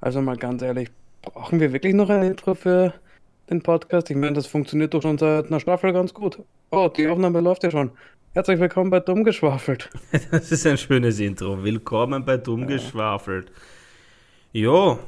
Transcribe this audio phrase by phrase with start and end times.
[0.00, 0.88] Also mal ganz ehrlich,
[1.22, 2.94] brauchen wir wirklich noch ein Intro für
[3.50, 4.10] den Podcast?
[4.10, 6.38] Ich meine, das funktioniert doch schon seit einer Staffel ganz gut.
[6.70, 7.90] Oh, die Aufnahme läuft ja schon.
[8.32, 9.90] Herzlich willkommen bei Dummgeschwafelt.
[10.30, 11.62] Das ist ein schönes Intro.
[11.62, 13.50] Willkommen bei Dummgeschwafelt.
[14.52, 14.98] Jo,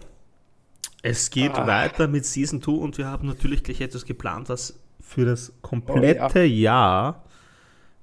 [1.03, 1.67] es geht Ah.
[1.67, 6.41] weiter mit Season 2 und wir haben natürlich gleich etwas geplant, was für das komplette
[6.41, 7.25] Oh, Jahr,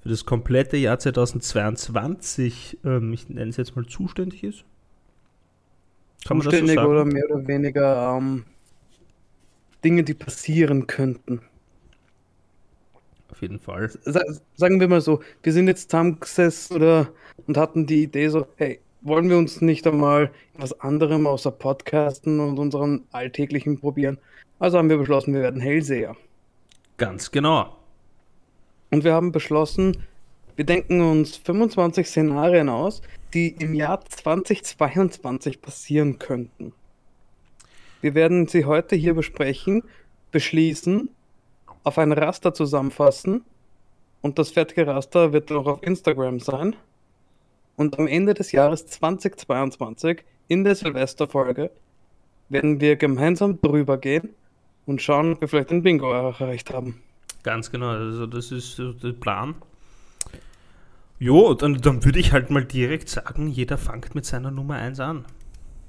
[0.01, 4.63] für das komplette Jahr 2022, ähm, ich nenne es jetzt mal zuständig ist.
[6.27, 6.89] Kann so Zuständig sagen?
[6.89, 8.45] oder mehr oder weniger ähm,
[9.83, 11.41] Dinge, die passieren könnten.
[13.31, 13.89] Auf jeden Fall.
[14.03, 14.21] Sa
[14.55, 17.09] sagen wir mal so, wir sind jetzt zusammengesessen oder
[17.47, 22.39] und hatten die Idee so, hey, wollen wir uns nicht einmal was anderem außer Podcasten
[22.39, 24.17] und unseren alltäglichen probieren?
[24.59, 26.17] Also haben wir beschlossen, wir werden Hellseher.
[26.97, 27.77] Ganz genau.
[28.91, 30.03] Und wir haben beschlossen,
[30.59, 33.01] wir denken uns 25 Szenarien aus,
[33.33, 36.73] die im Jahr 2022 passieren könnten.
[38.01, 39.83] Wir werden sie heute hier besprechen,
[40.31, 41.07] beschließen,
[41.85, 43.45] auf ein Raster zusammenfassen
[44.19, 46.75] und das fertige Raster wird auch auf Instagram sein.
[47.77, 51.71] Und am Ende des Jahres 2022, in der Silvesterfolge,
[52.49, 54.27] werden wir gemeinsam drüber gehen
[54.85, 57.01] und schauen, ob wir vielleicht ein Bingo erreicht haben.
[57.43, 59.55] Ganz genau, also das ist der Plan.
[61.19, 64.99] Jo, dann, dann würde ich halt mal direkt sagen, jeder fängt mit seiner Nummer 1
[65.01, 65.25] an.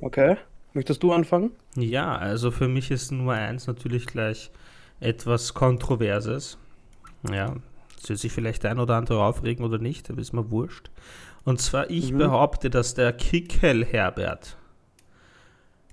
[0.01, 0.37] Okay,
[0.73, 1.53] möchtest du anfangen?
[1.77, 4.51] Ja, also für mich ist Nummer 1 natürlich gleich
[4.99, 6.59] etwas Kontroverses.
[7.31, 7.55] Ja,
[8.03, 10.91] es wird sich vielleicht ein oder andere aufregen oder nicht, aber ist mir wurscht.
[11.45, 12.19] Und zwar, ich Mhm.
[12.19, 14.57] behaupte, dass der Kickel Herbert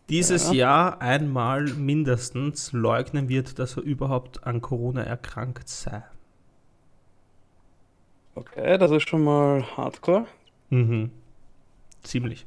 [0.09, 0.53] dieses Ja.
[0.53, 6.03] Jahr einmal mindestens leugnen wird, dass er überhaupt an Corona erkrankt sei.
[8.37, 10.27] Okay, das ist schon mal hardcore.
[10.69, 11.09] Mhm.
[12.03, 12.45] Ziemlich.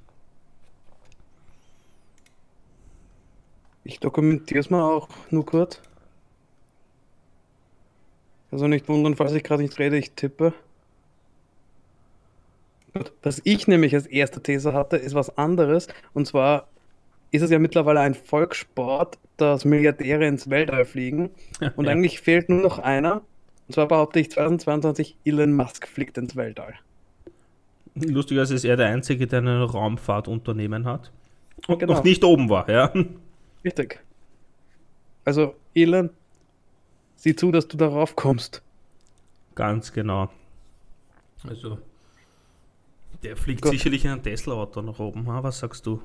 [3.83, 5.81] Ich dokumentiere es mal auch nur kurz.
[8.53, 10.53] Also nicht wundern, falls ich gerade nicht rede, ich tippe.
[12.95, 15.89] Gut, Was ich nämlich als erste These hatte, ist was anderes.
[16.13, 16.69] Und zwar
[17.33, 21.31] ist es ja mittlerweile ein Volkssport, dass Milliardäre ins Weltall fliegen.
[21.77, 21.93] Und Ja.
[21.93, 23.23] eigentlich fehlt nur noch einer.
[23.71, 26.75] Und zwar behaupte ich 2022, Elon Musk fliegt ins Weltall.
[27.95, 31.13] Lustigerweise ist er der Einzige, der ein Raumfahrtunternehmen hat.
[31.69, 31.93] Und Genau.
[31.93, 32.93] noch nicht oben war, ja.
[33.65, 34.01] Richtig.
[35.25, 36.11] Also, Elon,
[37.15, 38.61] sieh zu, dass du darauf kommst.
[39.55, 40.31] Ganz genau.
[41.47, 41.79] Also,
[43.23, 43.71] der fliegt Gut.
[43.71, 45.29] sicherlich in ein Tesla-Auto nach oben.
[45.29, 45.45] Ha?
[45.45, 46.03] Was sagst du?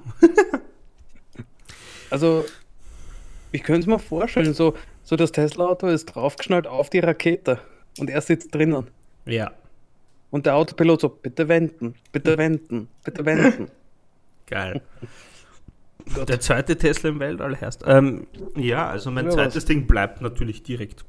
[2.12, 2.46] Also,
[3.52, 4.76] ich könnte es mir vorstellen, so,
[5.06, 7.60] so das Tesla-Auto ist draufgeschnallt auf die Rakete
[8.00, 8.88] und er sitzt drinnen.
[9.26, 9.54] Ja,
[10.32, 13.72] Und der Autopilot so, bitte wenden, bitte wenden, bitte wenden.
[14.48, 14.82] geil.
[16.28, 17.84] Der zweite Tesla im Weltall heißt.
[17.88, 19.66] Ähm, ja, also mein Ja, zweites was?
[19.66, 21.04] Ding bleibt natürlich direkt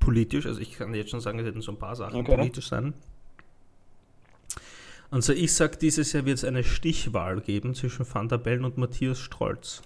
[0.00, 0.44] politisch.
[0.46, 2.36] Also ich kann jetzt schon sagen, es hätten so ein paar Sachen Okay.
[2.36, 2.92] politisch sein.
[5.10, 8.64] Und so, ich sag, dieses Jahr wird es eine Stichwahl geben zwischen Van der Bellen
[8.64, 9.82] und Matthias Strolz.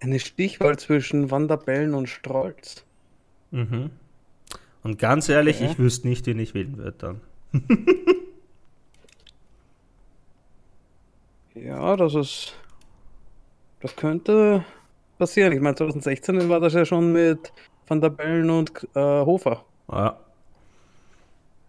[0.00, 2.84] Eine Stichwahl zwischen Van der Bellen und Strolz.
[3.50, 3.90] Mhm.
[4.82, 5.70] Und ganz ehrlich, Okay.
[5.72, 7.20] ich wüsste nicht, wen ich wählen würde dann.
[11.54, 12.54] Ja, das ist.
[13.80, 14.64] Das könnte
[15.18, 15.52] passieren.
[15.52, 17.52] Ich meine, 2016 war das ja schon mit
[17.86, 19.64] Van der Bellen und äh, Hofer.
[19.90, 20.18] Ja,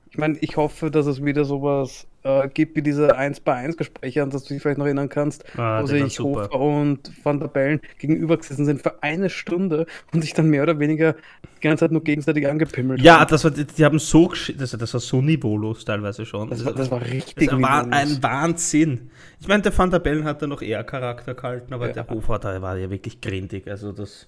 [0.09, 3.77] Ich meine, ich hoffe, dass es wieder sowas äh, gibt wie diese 1 bei 1
[3.77, 6.19] Gespräche, an das du dich vielleicht noch erinnern kannst, Ah, wo sich.
[6.19, 10.63] Hofer und Van der Bellen gegenüber gesessen sind für eine Stunde und sich dann mehr
[10.63, 11.13] oder weniger
[11.57, 13.29] die ganze Zeit nur gegenseitig angepimmelt Ja, haben.
[13.29, 16.49] das war, die haben so, das, das war so niveaulos teilweise schon.
[16.49, 19.09] Das war, das war richtig das war ein Wahnsinn.
[19.39, 21.93] Ich meine, der Van der Bellen hat da noch eher Charakter gehalten, aber Ja.
[21.93, 23.67] der Hofer, da war ja wirklich grindig.
[23.67, 24.27] Also das,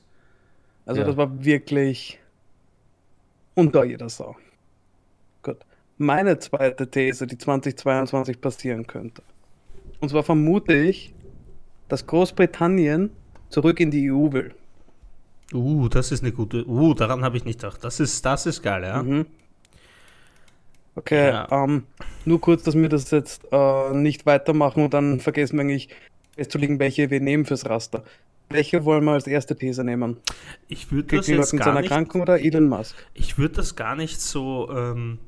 [0.86, 1.08] Also ja.
[1.08, 2.20] das war wirklich
[3.56, 4.36] unter jeder Sau.
[6.02, 9.22] Meine zweite These, die 2022 passieren könnte.
[10.00, 11.14] Und zwar vermute ich,
[11.90, 13.10] dass Großbritannien
[13.50, 14.54] zurück in die EU will.
[15.54, 17.84] uh, das ist eine gute, uh, daran habe ich nicht gedacht.
[17.84, 19.04] Das ist, das ist geil, ja.
[19.04, 19.26] Mhm.
[20.96, 21.48] Okay, Ja.
[21.52, 21.84] ähm,
[22.26, 25.90] nur kurz, dass wir das jetzt äh, nicht weitermachen und dann vergessen wir eigentlich
[26.36, 28.04] festzulegen, welche wir nehmen fürs Raster.
[28.50, 30.18] Welche wollen wir als erste These nehmen?
[30.70, 32.96] Ich würde das jetzt gar nicht, Erkrankung oder Elon Musk?
[33.14, 35.20] ich würde das gar nicht so ähm,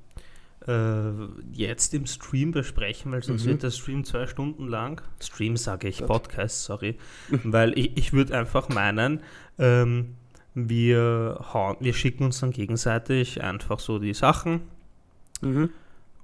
[0.68, 1.12] äh,
[1.52, 3.50] jetzt im Stream besprechen, weil sonst Mhm.
[3.50, 5.02] wird der Stream zwei Stunden lang.
[5.20, 6.08] Stream sage ich, Gut.
[6.08, 6.98] Podcast, sorry.
[7.44, 9.22] weil ich, ich würde einfach meinen,
[9.58, 10.16] ähm,
[10.54, 14.62] wir, hauen, wir schicken uns dann gegenseitig einfach so die Sachen
[15.42, 15.70] Mhm.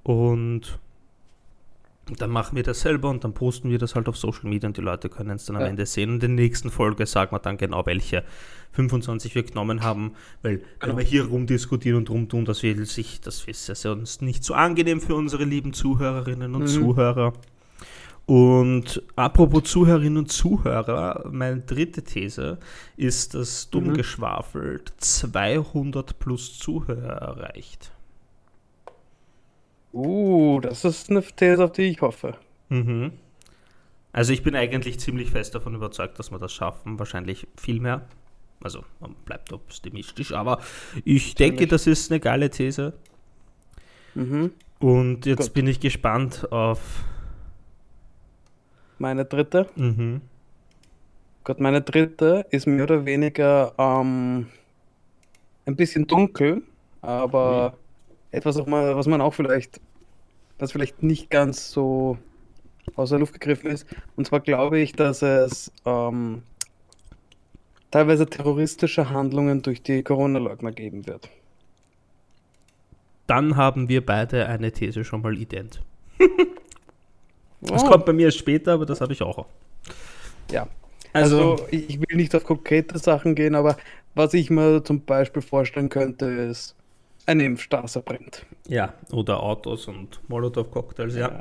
[0.03, 0.79] und
[2.15, 4.77] dann machen wir das selber und dann posten wir das halt auf Social Media und
[4.77, 5.67] die Leute können es dann am Ja.
[5.67, 6.09] Ende sehen.
[6.09, 8.23] Und in der nächsten Folge sagen wir dann genau, welche
[8.71, 10.97] 25 wir genommen haben, weil wenn Genau.
[10.97, 15.01] wir hier rumdiskutieren und rumtun, das will sich, das ist ja sonst nicht so angenehm
[15.01, 16.67] für unsere lieben Zuhörerinnen und Mhm.
[16.67, 17.33] Zuhörer.
[18.25, 22.57] Und apropos Zuhörerinnen und Zuhörer, meine dritte These
[22.97, 23.93] ist, dass dumm Mhm.
[23.93, 27.91] geschwafelt 200 plus Zuhörer erreicht.
[29.93, 32.35] Uh, das ist eine These, auf die ich hoffe.
[32.69, 33.13] Mhm.
[34.11, 36.99] Also ich bin eigentlich ziemlich fest davon überzeugt, dass wir das schaffen.
[36.99, 38.07] Wahrscheinlich viel mehr.
[38.61, 40.59] Also man bleibt optimistisch, aber
[41.05, 42.93] ich denke, das ist eine geile These.
[44.15, 44.51] Mhm.
[44.79, 45.53] Und jetzt Gut.
[45.53, 47.03] bin ich gespannt auf.
[48.97, 49.67] Meine dritte.
[49.75, 50.21] Mhm.
[51.43, 54.47] Gott, meine dritte ist mehr oder weniger ähm,
[55.65, 56.63] ein bisschen dunkel,
[57.01, 57.77] aber
[58.37, 59.81] etwas, auch mal, was man auch vielleicht,
[60.59, 62.19] was vielleicht nicht ganz so
[62.95, 63.87] aus der Luft gegriffen ist.
[64.17, 66.43] Und zwar glaube ich, dass es ähm,
[67.91, 71.29] teilweise terroristische Handlungen durch die Corona-Leugner geben wird.
[73.25, 75.81] Dann haben wir beide eine These schon mal ident.
[77.61, 79.47] Das Oh, kommt bei mir erst später, aber das habe ich auch.
[80.49, 80.67] ja.
[81.13, 83.77] Also, Also, ich will nicht auf konkrete Sachen gehen, aber
[84.13, 86.75] was ich mir zum Beispiel vorstellen könnte, ist,
[87.27, 88.45] eine Impfstraße brennt.
[88.67, 91.37] ja, oder Autos und Molotow-Cocktails, ja.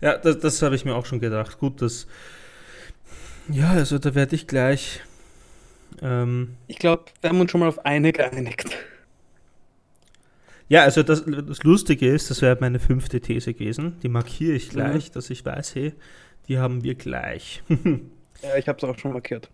[0.00, 1.58] Ja, das, das habe ich mir auch schon gedacht.
[1.58, 2.06] Gut, das.
[3.48, 5.00] Ja, also da werde ich gleich.
[6.02, 8.76] Ähm, Ich glaube, wir haben uns schon mal auf eine geeinigt.
[10.68, 13.98] ja, also das, das Lustige ist, das wäre meine fünfte These gewesen.
[14.02, 15.92] Die markiere ich gleich, dass ich weiß, hey,
[16.48, 17.62] die haben wir gleich.
[18.42, 19.48] Ja, ich habe es auch schon markiert.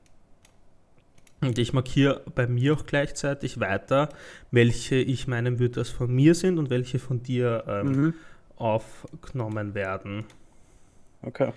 [1.42, 4.08] Und ich markiere bei mir auch gleichzeitig weiter,
[4.50, 8.14] welche ich meinen würde, dass von mir sind und welche von dir ähm, Mhm.
[8.56, 10.24] aufgenommen werden.
[11.22, 11.52] Okay.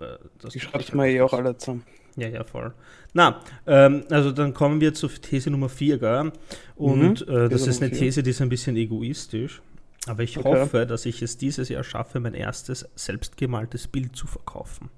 [0.00, 1.84] Äh, das Ich mache schreibe es mal eh auch alle zusammen.
[2.16, 2.72] Ja, ja, voll.
[3.12, 6.32] Na, ähm, also dann kommen wir zu These Nummer 4, gell?
[6.76, 7.90] Und Mhm, äh, das These ist eine.
[7.92, 9.62] These, die ist ein bisschen egoistisch.
[10.06, 10.60] Aber ich Okay.
[10.62, 14.90] hoffe, dass ich es dieses Jahr schaffe, mein erstes selbstgemaltes Bild zu verkaufen.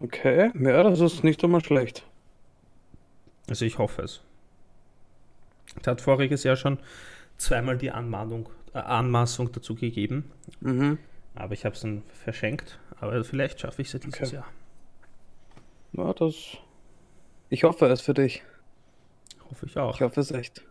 [0.00, 2.04] Okay, ja, das ist nicht einmal schlecht.
[3.48, 4.20] Also ich hoffe es.
[5.80, 6.78] Es hat voriges Jahr schon
[7.36, 10.30] zweimal die Anmahnung, äh, Anmaßung dazu gegeben,
[10.60, 10.98] Mhm.
[11.34, 12.78] aber ich habe es dann verschenkt.
[13.00, 14.34] Aber vielleicht schaffe ich es ja dieses Okay.
[14.36, 14.46] Jahr.
[15.92, 16.56] Ja, das.
[17.48, 18.42] Ich hoffe es für dich.
[19.50, 19.94] Hoffe ich auch.
[19.94, 20.62] Ich hoffe es echt.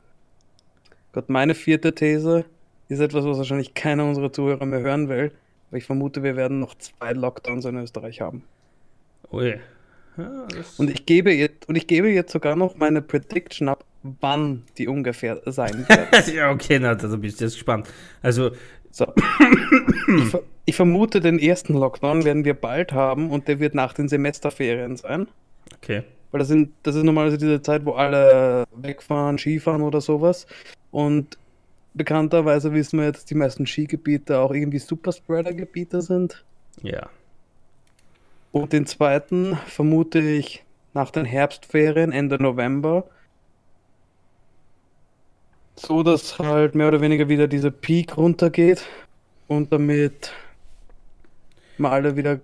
[1.13, 2.45] Gott, meine vierte These
[2.89, 5.31] ist etwas, was wahrscheinlich keiner unserer Zuhörer mehr hören will.
[5.69, 8.43] Aber ich vermute, wir werden noch zwei Lockdowns in Österreich haben.
[9.31, 9.59] Ui.
[10.17, 10.47] Ja,
[10.77, 13.85] Und ich gebe jetzt, und ich gebe jetzt sogar noch meine Prediction ab,
[14.21, 16.27] wann die ungefähr sein wird.
[16.33, 17.87] ja, okay, na, da bist du jetzt gespannt.
[18.21, 18.51] Also,
[18.91, 19.13] So.
[20.17, 23.93] Ich, ver ich vermute, den ersten Lockdown werden wir bald haben und der wird nach
[23.93, 25.27] den Semesterferien sein.
[25.75, 26.03] okay.
[26.31, 30.45] Weil das, sind, das ist normalerweise diese Zeit, wo alle wegfahren, Skifahren oder sowas.
[30.91, 31.37] Und
[31.93, 36.43] bekannterweise wissen wir jetzt, dass die meisten Skigebiete auch irgendwie Superspreader-Gebiete sind.
[36.81, 37.07] Ja.
[38.51, 40.63] Und den zweiten vermute ich
[40.93, 43.05] nach den Herbstferien, Ende November.
[45.75, 48.83] So, dass halt mehr oder weniger wieder dieser Peak runtergeht
[49.47, 50.31] und damit
[51.77, 52.39] wir alle wieder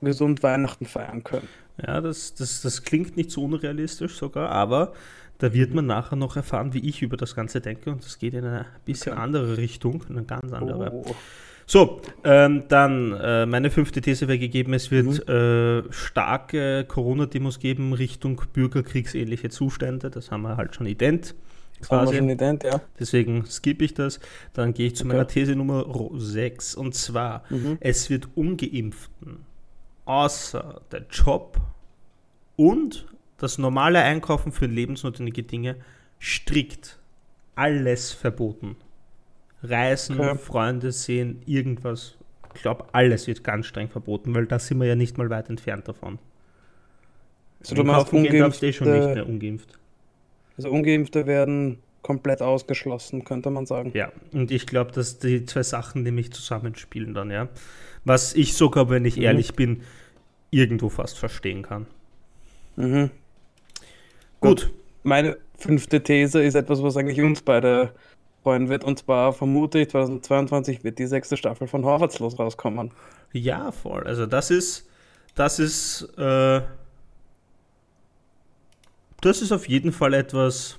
[0.00, 1.48] gesund Weihnachten feiern können.
[1.86, 4.92] Ja, das, das, das klingt nicht so unrealistisch sogar, aber
[5.38, 8.34] da wird man nachher noch erfahren, wie ich über das Ganze denke und das geht
[8.34, 9.22] in eine bisschen Okay.
[9.22, 10.90] andere Richtung, in eine ganz andere.
[10.92, 11.14] Oh.
[11.70, 15.32] So, ähm, dann äh, meine fünfte These wäre gegeben, es wird Mhm.
[15.32, 21.36] äh, starke Corona-Demos geben Richtung bürgerkriegsähnliche Zustände, das haben wir halt schon ident.
[21.78, 22.16] Das haben wir Quasi.
[22.18, 22.80] schon ident, ja.
[22.98, 24.18] Deswegen skippe ich das.
[24.52, 25.12] Dann gehe ich zu Okay.
[25.12, 25.86] meiner These Nummer
[26.16, 26.74] 6.
[26.74, 27.78] Und zwar, Mhm.
[27.78, 29.46] es wird Ungeimpften
[30.06, 31.56] außer der Job
[32.56, 33.06] und
[33.38, 35.76] das normale Einkaufen für lebensnotwendige Dinge
[36.20, 36.98] strikt
[37.54, 38.74] alles verboten.
[39.62, 40.38] Reisen, Okay.
[40.38, 42.16] Freunde sehen, irgendwas.
[42.54, 45.48] Ich glaube, alles wird ganz streng verboten, weil da sind wir ja nicht mal weit
[45.50, 46.18] entfernt davon.
[47.60, 49.78] Also du meinst du eh schon nicht Ungeimpfte- mehr ungeimpft.
[50.56, 53.92] Also Ungeimpfte werden komplett ausgeschlossen, könnte man sagen.
[53.94, 57.48] Ja, und ich glaube, dass die zwei Sachen nämlich zusammenspielen dann, ja.
[58.04, 59.22] Was ich sogar, wenn ich Mhm.
[59.22, 59.82] ehrlich bin,
[60.50, 61.86] irgendwo fast verstehen kann.
[62.76, 63.10] Mhm.
[64.40, 64.70] Gut.
[65.02, 67.92] Meine fünfte These ist etwas, was eigentlich uns beide
[68.42, 68.84] freuen wird.
[68.84, 72.90] Und zwar vermute ich, 2022 wird die sechste Staffel von Horvatslos rauskommen.
[73.32, 74.04] Ja, voll.
[74.04, 74.88] Also das ist,
[75.34, 76.60] das ist, äh,
[79.20, 80.78] das ist auf jeden Fall etwas,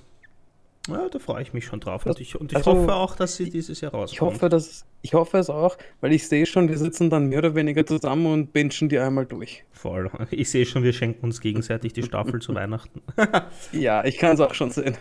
[0.88, 2.04] Ja, da freue ich mich schon drauf.
[2.06, 4.12] Und ich, und ich also, hoffe auch, dass sie dieses Jahr rauskommt.
[4.12, 7.38] Ich hoffe, dass, ich hoffe es auch, weil ich sehe schon, wir sitzen dann mehr
[7.38, 9.64] oder weniger zusammen und bingen die einmal durch.
[9.70, 10.10] Voll.
[10.30, 13.00] Ich sehe schon, wir schenken uns gegenseitig die Staffel zu Weihnachten.
[13.72, 14.96] ja, ich kann es auch schon sehen.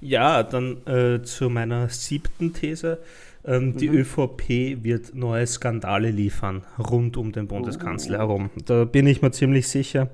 [0.00, 2.98] Ja, dann äh, zu meiner siebten These.
[3.44, 3.76] Ähm, mhm.
[3.76, 8.20] Die ÖVP wird neue Skandale liefern rund um den Bundeskanzler oh.
[8.20, 8.50] herum.
[8.64, 10.08] Da bin ich mir ziemlich sicher.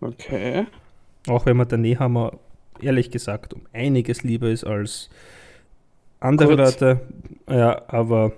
[0.00, 0.66] Okay.
[1.28, 2.38] Auch wenn man der Nehammer
[2.80, 5.08] ehrlich gesagt um einiges lieber ist als
[6.20, 6.80] andere Kurz.
[6.80, 7.00] Leute.
[7.48, 8.32] Ja, aber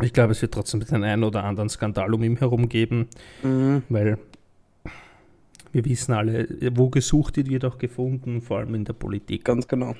[0.00, 3.08] ich glaube, es wird trotzdem den einen oder anderen Skandal um ihn herum geben,
[3.42, 3.82] mhm.
[3.88, 4.18] weil
[5.72, 9.44] wir wissen alle, wo gesucht wird, wird auch gefunden, vor allem in der Politik.
[9.44, 9.94] Ganz genau.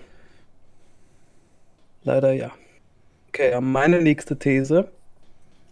[2.03, 2.51] Leider ja.
[3.29, 4.91] Okay, meine nächste These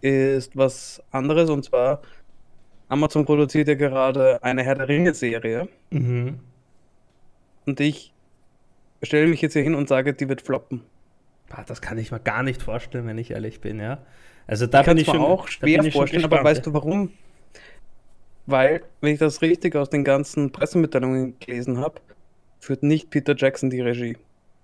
[0.01, 2.01] ist was anderes und zwar
[2.87, 5.67] Amazon produziert ja gerade eine Herr der Ringe-Serie.
[5.89, 6.39] Mhm.
[7.65, 8.13] Und ich
[9.03, 10.81] stelle mich jetzt hier hin und sage, die wird floppen.
[11.67, 13.99] Das kann ich mir gar nicht vorstellen, wenn ich ehrlich bin, ja.
[14.47, 17.11] Also da ich bin ich schon auch schwer vorstellen, aber weißt du warum?
[18.49, 22.01] Weil, wenn ich das richtig aus den ganzen Pressemitteilungen gelesen habe,
[22.59, 24.17] führt nicht Peter Jackson die Regie.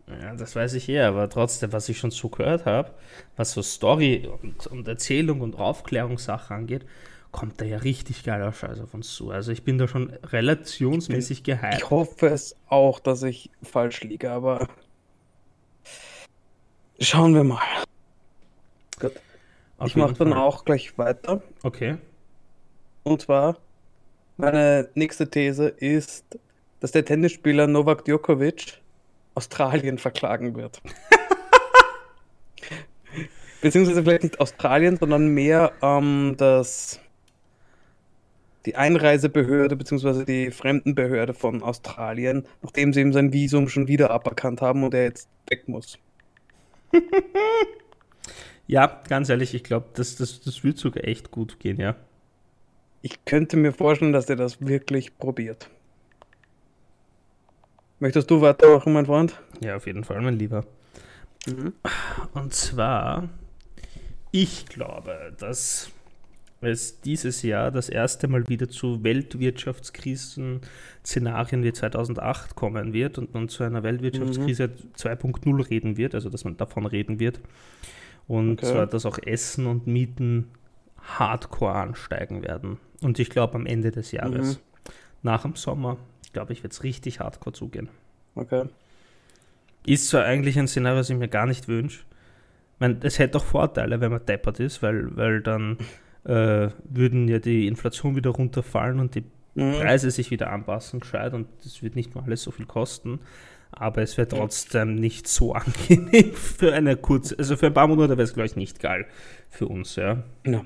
[0.08, 2.92] Ja, das weiß ich eher, aber trotzdem, was ich schon so gehört habe,
[3.36, 6.86] was so Story und, und Erzählung und Aufklärungssache angeht,
[7.32, 9.30] kommt da ja richtig geiler Scheiß auf uns zu.
[9.30, 11.76] Also ich bin da schon relationsmäßig gehypt.
[11.76, 14.68] Ich hoffe es auch, dass ich falsch liege, aber
[17.00, 17.62] schauen wir mal.
[19.00, 19.12] Gut.
[19.78, 21.44] Auf ich mache dann auch gleich weiter.
[21.62, 21.98] Okay.
[23.04, 23.58] Und zwar,
[24.38, 26.40] meine nächste These ist,
[26.80, 28.82] dass der Tennisspieler Novak Djokovic
[29.34, 30.82] Australien verklagen wird.
[33.62, 37.00] Beziehungsweise vielleicht nicht Australien, sondern mehr ähm, das
[38.66, 40.26] die Einreisebehörde bzw.
[40.26, 45.04] die Fremdenbehörde von Australien, nachdem sie ihm sein Visum schon wieder aberkannt haben und er
[45.04, 46.00] jetzt weg muss.
[48.68, 51.96] ja, ganz ehrlich, ich glaube, das, das, das wird sogar echt gut gehen, ja.
[53.06, 55.70] Ich könnte mir vorstellen, dass er das wirklich probiert.
[58.00, 59.40] Möchtest du weitermachen, mein Freund?
[59.62, 60.66] Ja, auf jeden Fall, mein Lieber.
[61.46, 61.74] Mhm.
[62.34, 63.30] Und zwar,
[64.32, 65.92] ich glaube, dass
[66.62, 73.50] es dieses Jahr das erste Mal wieder zu Weltwirtschaftskrisen-Szenarien wie 2008 kommen wird und man
[73.50, 74.94] zu einer Weltwirtschaftskrise mhm.
[74.98, 77.40] 2.0 reden wird, also dass man davon reden wird.
[78.28, 78.72] Und okay.
[78.72, 80.50] zwar, dass auch Essen und Mieten
[81.04, 82.80] hardcore ansteigen werden.
[83.02, 84.92] Und ich glaube am Ende des Jahres, mhm.
[85.24, 87.90] nach dem Sommer, ich glaube, ich werde es richtig hardcore zugehen.
[88.36, 88.66] Okay.
[89.86, 92.02] Ist zwar eigentlich ein Szenario, das ich mir gar nicht wünsche.
[92.74, 95.78] Ich meine, es hätte auch Vorteile, wenn man deppert ist, weil, weil dann
[96.26, 99.24] äh, würden ja die Inflation wieder runterfallen und die
[99.54, 99.74] mhm.
[99.74, 103.20] Preise sich wieder anpassen, gescheit und das wird nicht mehr alles so viel kosten.
[103.72, 108.12] Aber es wäre trotzdem nicht so angenehm für eine kurze, also für ein paar Monate
[108.12, 109.06] wäre es, glaube ich, nicht geil
[109.50, 110.24] für uns, ja.
[110.46, 110.64] Ja.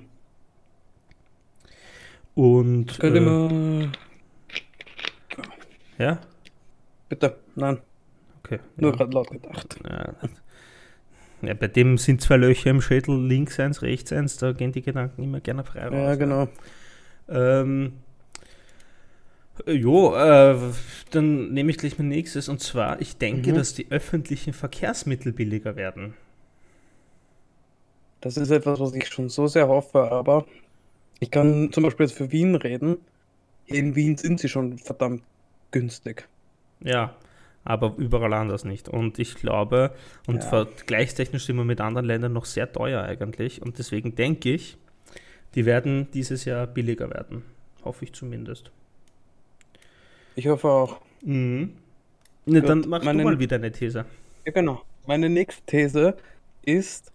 [2.39, 2.97] Und.
[2.99, 3.91] Könnte äh, man.
[5.97, 6.21] Ja?
[7.09, 7.79] Bitte, nein.
[8.41, 8.59] Okay.
[8.77, 8.97] Nur ja.
[8.97, 9.75] gerade laut gedacht.
[9.83, 10.13] Ja,
[11.41, 14.81] ja, bei dem sind zwei Löcher im Schädel, links eins, rechts eins, da gehen die
[14.81, 15.93] Gedanken immer gerne frei raus.
[15.93, 16.47] Ja, genau.
[17.27, 17.93] Ähm,
[19.65, 20.57] jo, äh,
[21.11, 23.55] dann nehme ich gleich mein nächstes und zwar, ich denke, mhm.
[23.55, 26.13] dass die öffentlichen Verkehrsmittel billiger werden.
[28.21, 30.45] Das ist etwas, was ich schon so sehr hoffe, aber
[31.19, 32.97] ich kann zum Beispiel jetzt für Wien reden.
[33.65, 35.23] In Wien sind sie schon verdammt
[35.71, 36.27] günstig.
[36.83, 37.15] Ja,
[37.63, 38.89] aber überall anders nicht.
[38.89, 39.93] Und ich glaube,
[40.27, 40.49] und ja.
[40.49, 43.61] vergleichstechnisch sind wir mit anderen Ländern noch sehr teuer eigentlich.
[43.61, 44.77] Und deswegen denke ich,
[45.55, 47.43] die werden dieses Jahr billiger werden.
[47.83, 48.71] Hoffe ich zumindest.
[50.35, 51.01] Ich hoffe auch.
[51.21, 51.73] Mhm.
[52.45, 54.05] Ne, dann mach meine, du mal wieder eine These.
[54.45, 54.81] Ja, genau.
[55.05, 56.17] Meine nächste These
[56.63, 57.11] ist,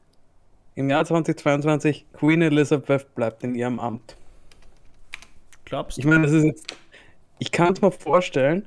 [0.74, 4.16] im Jahr 2022, Queen Elizabeth bleibt in ihrem Amt.
[5.64, 6.00] Glaubst du?
[6.00, 6.76] Ich meine, das ist jetzt,
[7.38, 8.66] ich kann es mir vorstellen,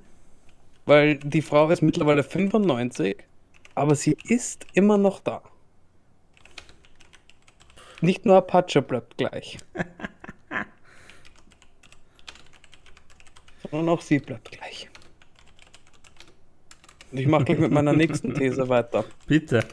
[0.86, 3.18] weil die Frau ist mittlerweile 95,
[3.76, 5.42] aber sie ist immer noch da.
[8.02, 9.58] Nicht nur Apache bleibt gleich.
[13.70, 14.90] sondern auch sie bleibt gleich.
[17.12, 19.06] Und ich mache gleich mit meiner nächsten These weiter.
[19.26, 19.64] Bitte.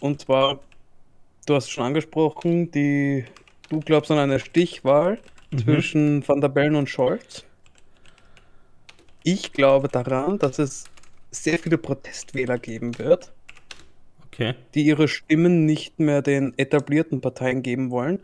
[0.00, 0.60] Und zwar,
[1.48, 3.24] du hast schon angesprochen, die,
[3.70, 5.18] du glaubst an eine Stichwahl
[5.50, 5.58] mhm.
[5.58, 7.44] zwischen Van der Bellen und Scholz.
[9.24, 10.84] Ich glaube daran, dass es
[11.30, 13.32] sehr viele Protestwähler geben wird,
[14.26, 14.54] okay.
[14.74, 18.20] die ihre Stimmen nicht mehr den etablierten Parteien geben wollen.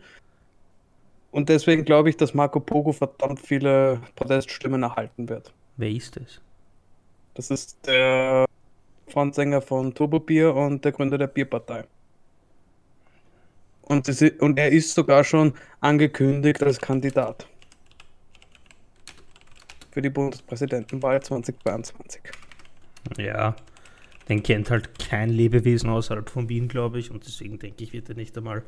[1.31, 5.53] Und deswegen glaube ich, dass Marco Pogo verdammt viele Proteststimmen erhalten wird.
[5.77, 6.39] Wer ist es?
[7.33, 8.45] Das ist der
[9.09, 11.83] Frontsänger von Turbo Bier und der Gründer der Bierpartei.
[13.85, 17.47] Und, das, und er ist sogar schon angekündigt als Kandidat
[19.95, 22.21] für die Bundespräsidentenwahl 2022.
[23.17, 23.55] Ja,
[24.27, 28.09] den kennt halt kein Lebewesen außerhalb von Wien, glaube ich, und deswegen denke ich, wird
[28.09, 28.63] er nicht einmal,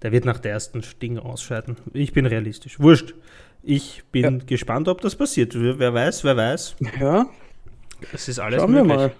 [0.00, 1.76] der wird nach der ersten Sting ausscheiden.
[1.92, 2.80] Ich bin realistisch.
[2.80, 3.14] Wurscht.
[3.62, 4.44] Ich bin ja.
[4.46, 5.54] gespannt, ob das passiert.
[5.54, 6.76] Wer weiß, wer weiß.
[6.98, 7.26] Ja.
[8.12, 8.90] Es ist alles Schauen möglich.
[8.90, 9.12] Wir mal.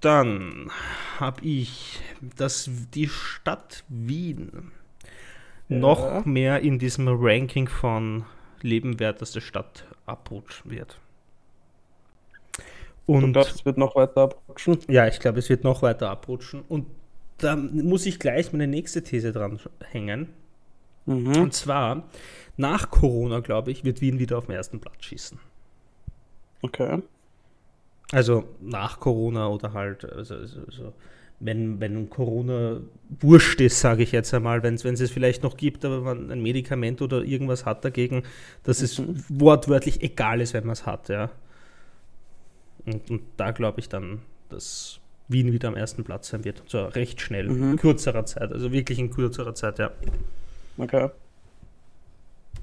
[0.00, 0.70] Dann
[1.20, 2.00] habe ich,
[2.36, 4.72] dass die Stadt Wien
[5.68, 5.78] ja.
[5.78, 8.24] noch mehr in diesem Ranking von
[8.62, 10.98] lebenwerteste Stadt abrutschen wird.
[13.06, 14.78] Und du glaubst, es wird noch weiter abrutschen?
[14.88, 16.62] Ja, ich glaube, es wird noch weiter abrutschen.
[16.68, 16.86] Und
[17.38, 20.28] da muss ich gleich meine nächste These dran hängen.
[21.06, 21.36] Mhm.
[21.36, 22.08] Und zwar,
[22.58, 25.38] nach Corona, glaube ich, wird Wien wieder auf den ersten Platz schießen.
[26.60, 27.00] Okay.
[28.12, 30.92] Also nach Corona oder halt, also, also, also
[31.40, 32.80] wenn, wenn Corona
[33.20, 36.42] wurscht ist, sage ich jetzt einmal, wenn es es vielleicht noch gibt, aber man ein
[36.42, 38.24] Medikament oder irgendwas hat dagegen,
[38.64, 39.22] dass es mhm.
[39.28, 41.30] wortwörtlich egal ist, wenn man es hat, ja.
[42.86, 46.60] Und, und da glaube ich dann, dass Wien wieder am ersten Platz sein wird.
[46.60, 47.72] Und zwar recht schnell, mhm.
[47.72, 49.90] in kürzerer Zeit, also wirklich in kürzerer Zeit, ja.
[50.76, 51.10] Okay.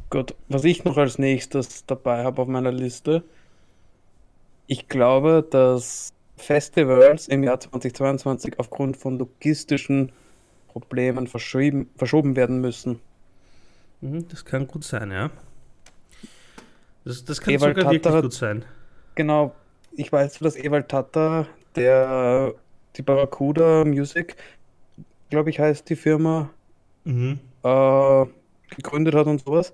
[0.09, 3.23] Gut, was ich noch als nächstes dabei habe auf meiner Liste,
[4.67, 10.11] ich glaube, dass Festivals im Jahr 2022 aufgrund von logistischen
[10.67, 12.99] Problemen verschoben, verschoben werden müssen.
[14.01, 15.29] Mhm, das kann gut sein, ja.
[17.05, 18.65] Das, das kann Ewald sogar Tata, wirklich gut sein.
[19.15, 19.55] Genau,
[19.93, 22.53] ich weiß, dass Ewald Tata, der
[22.97, 24.35] die Barracuda Music,
[25.29, 26.49] glaube ich, heißt die Firma,
[27.05, 27.39] mhm.
[27.63, 28.25] äh,
[28.75, 29.73] gegründet hat und sowas.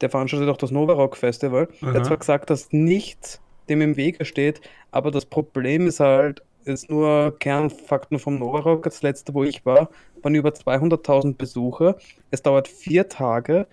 [0.00, 1.68] Der veranstaltet auch das Nova Rock Festival.
[1.80, 1.92] Aha.
[1.92, 4.60] Der hat zwar gesagt, dass nichts dem im Wege steht.
[4.90, 8.84] Aber das Problem ist halt, ist nur Kernfakten vom Novarock.
[8.84, 9.90] Das letzte, wo ich war,
[10.22, 11.96] waren über 200.000 Besucher.
[12.30, 13.66] Es dauert vier Tage.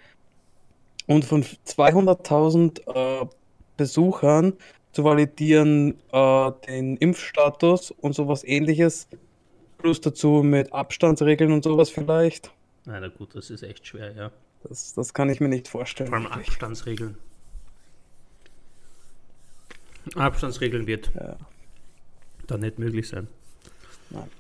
[1.08, 3.26] Und von 200.000 äh,
[3.78, 4.54] Besuchern
[4.92, 9.08] zu validieren äh, den Impfstatus und sowas ähnliches.
[9.78, 12.52] Plus dazu mit Abstandsregeln und sowas vielleicht.
[12.86, 14.32] Na gut, das ist echt schwer, ja.
[14.64, 16.10] Das, das kann ich mir nicht vorstellen.
[16.10, 17.18] Vor allem Abstandsregeln.
[20.16, 21.38] Abstandsregeln wird ja.
[22.48, 23.28] dann nicht möglich sein.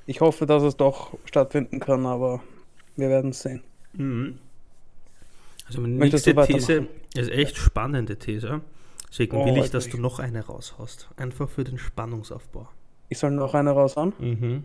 [0.05, 2.41] Ich hoffe, dass es doch stattfinden kann, aber
[2.95, 3.61] wir werden es sehen.
[3.93, 4.39] Mhm.
[5.67, 8.61] Also meine nächste These ist echt spannende These.
[9.09, 9.91] Deswegen oh, will ich, dass ich.
[9.91, 11.09] du noch eine raushaust.
[11.17, 12.67] Einfach für den Spannungsaufbau.
[13.09, 14.13] Ich soll noch eine raushauen?
[14.19, 14.63] Mhm.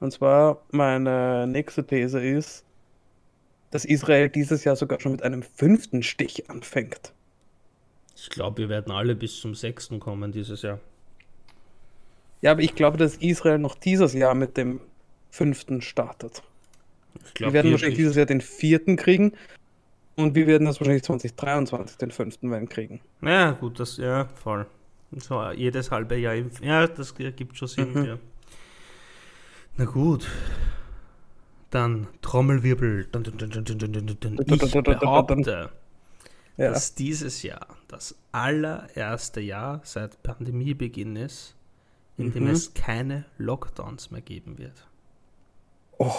[0.00, 2.64] Und zwar, meine nächste These ist,
[3.70, 7.12] dass Israel dieses Jahr sogar schon mit einem fünften Stich anfängt.
[8.16, 10.80] Ich glaube, wir werden alle bis zum sechsten kommen dieses Jahr.
[12.40, 14.80] Ja, aber ich glaube, dass Israel noch dieses Jahr mit dem
[15.30, 16.42] fünften startet.
[17.34, 19.32] Glaub, wir werden wahrscheinlich dieses Jahr den vierten kriegen
[20.16, 23.00] und wir werden das wahrscheinlich 2023 den fünften werden kriegen.
[23.22, 24.66] Ja, gut, das, ja, voll.
[25.12, 26.34] So, jedes halbe Jahr.
[26.62, 28.04] Ja, das gibt schon Sinn, mhm.
[28.04, 28.18] ja.
[29.76, 30.26] Na gut.
[31.70, 33.08] Dann Trommelwirbel.
[33.12, 35.70] Ich behaupte,
[36.56, 36.70] ja.
[36.70, 41.54] dass dieses Jahr das allererste Jahr seit Pandemiebeginn ist,
[42.16, 42.50] in dem mhm.
[42.50, 44.86] es keine Lockdowns mehr geben wird.
[45.98, 46.12] Oh.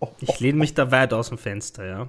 [0.00, 0.08] Oh.
[0.20, 2.08] Ich lehne mich da weit aus dem Fenster, ja.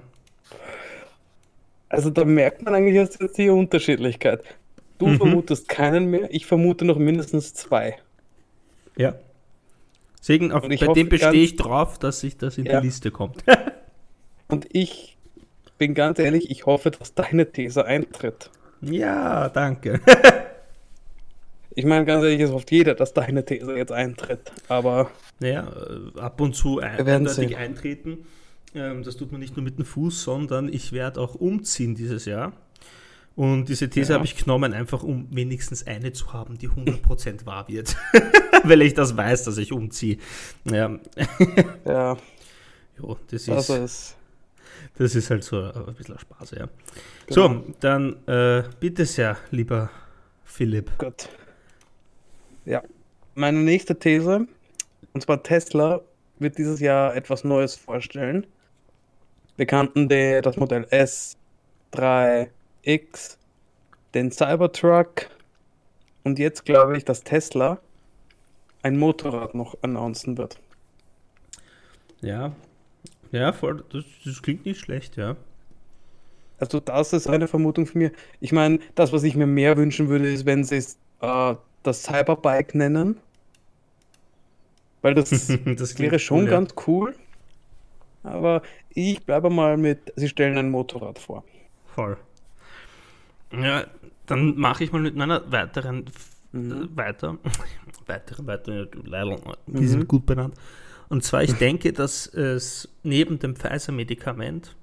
[1.88, 4.44] Also da merkt man eigentlich jetzt die Unterschiedlichkeit.
[4.98, 5.16] Du mhm.
[5.16, 7.98] vermutest keinen mehr, ich vermute noch mindestens zwei.
[8.96, 9.14] Ja.
[10.20, 12.80] Deswegen, auf, bei dem bestehe ich drauf, dass sich das in ja.
[12.80, 13.42] die Liste kommt.
[14.48, 15.16] Und ich
[15.80, 18.50] bin ganz ehrlich, ich hoffe, dass deine These eintritt.
[18.82, 20.00] Ja, danke.
[21.74, 24.52] ich meine, ganz ehrlich, es hofft jeder, dass deine These jetzt eintritt.
[24.68, 25.10] Aber.
[25.40, 25.66] Naja,
[26.14, 28.26] äh, ab und zu ein, eindeutig eintreten.
[28.74, 32.26] Ähm, das tut man nicht nur mit dem Fuß, sondern ich werde auch umziehen dieses
[32.26, 32.52] Jahr.
[33.34, 34.16] Und diese These ja.
[34.16, 37.96] habe ich genommen, einfach um wenigstens eine zu haben, die 100% wahr wird.
[38.64, 40.18] Weil ich das weiß, dass ich umziehe.
[40.70, 40.98] Ja.
[41.86, 42.18] ja.
[42.98, 43.48] Jo, das ist.
[43.48, 44.16] Also ist
[45.00, 46.68] das ist halt so ein bisschen Spaß, ja.
[47.26, 47.48] Genau.
[47.48, 49.88] So, dann äh, bitte sehr, lieber
[50.44, 50.90] Philipp.
[50.98, 51.30] Gut.
[52.66, 52.82] Ja,
[53.34, 54.46] meine nächste These,
[55.14, 56.02] und zwar Tesla
[56.38, 58.46] wird dieses Jahr etwas Neues vorstellen.
[59.56, 62.50] Wir kannten die, das Modell S3X,
[64.12, 65.30] den Cybertruck
[66.24, 67.78] und jetzt glaube ich, dass Tesla
[68.82, 70.60] ein Motorrad noch announcen wird.
[72.20, 72.52] Ja,
[73.32, 75.36] ja, voll, das, das klingt nicht schlecht, ja.
[76.58, 78.12] Also das ist eine Vermutung von mir.
[78.40, 82.02] Ich meine, das, was ich mir mehr wünschen würde, ist, wenn sie es äh, das
[82.02, 83.16] Cyberbike nennen.
[85.00, 85.30] Weil das,
[85.76, 86.82] das wäre schon cool, ganz ja.
[86.86, 87.14] cool.
[88.22, 91.44] Aber ich bleibe mal mit, sie stellen ein Motorrad vor.
[91.86, 92.18] Voll.
[93.52, 93.86] Ja,
[94.26, 96.04] dann mache ich mal mit meiner weiteren
[96.52, 96.90] mhm.
[96.94, 97.38] weiter.
[98.06, 99.88] weitere, weitere, leider, die mhm.
[99.88, 100.54] sind gut benannt.
[101.10, 104.76] Und zwar, ich denke, dass es neben dem Pfizer-Medikament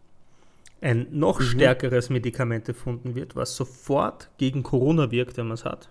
[0.81, 1.45] ein noch mhm.
[1.45, 5.89] stärkeres Medikament erfunden wird, was sofort gegen Corona wirkt, wenn man es hat.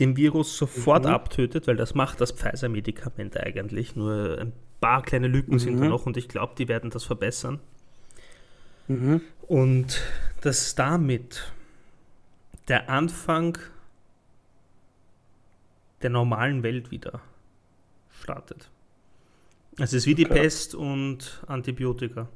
[0.00, 1.10] Den Virus sofort mhm.
[1.10, 3.94] abtötet, weil das macht das Pfizer-Medikament eigentlich.
[3.94, 5.58] Nur ein paar kleine Lücken mhm.
[5.58, 5.90] sind da mhm.
[5.90, 7.60] noch und ich glaube, die werden das verbessern.
[8.88, 9.20] Mhm.
[9.42, 10.00] Und
[10.40, 11.52] dass damit
[12.68, 13.58] der Anfang
[16.00, 17.20] der normalen Welt wieder
[18.08, 18.70] startet.
[19.80, 20.24] Es ist wie die.
[20.24, 22.28] Pest und Antibiotika.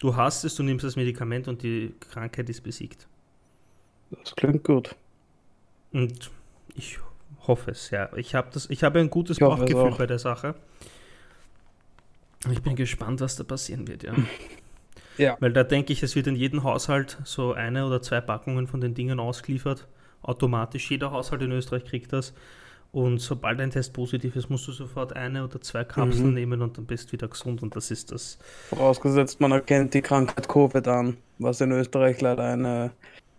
[0.00, 3.08] Du hast es, du nimmst das Medikament und die Krankheit ist besiegt.
[4.10, 4.94] Das klingt gut.
[5.92, 6.30] Und
[6.74, 6.98] ich
[7.46, 8.12] hoffe es, ja.
[8.16, 10.54] Ich habe hab ein gutes Bauchgefühl bei der Sache.
[12.50, 14.14] Ich bin gespannt, was da passieren wird, ja.
[15.18, 15.36] ja.
[15.40, 18.80] Weil da denke ich, es wird in jedem Haushalt so eine oder zwei Packungen von
[18.80, 19.86] den Dingen ausgeliefert.
[20.22, 20.90] Automatisch.
[20.90, 22.34] Jeder Haushalt in Österreich kriegt das.
[22.94, 26.34] Und sobald ein Test positiv ist, musst du sofort eine oder zwei Kapseln mhm.
[26.34, 28.38] nehmen und dann bist du wieder gesund und das ist das.
[28.68, 32.92] Vorausgesetzt, man erkennt die Krankheit Covid an, was in Österreich leider eine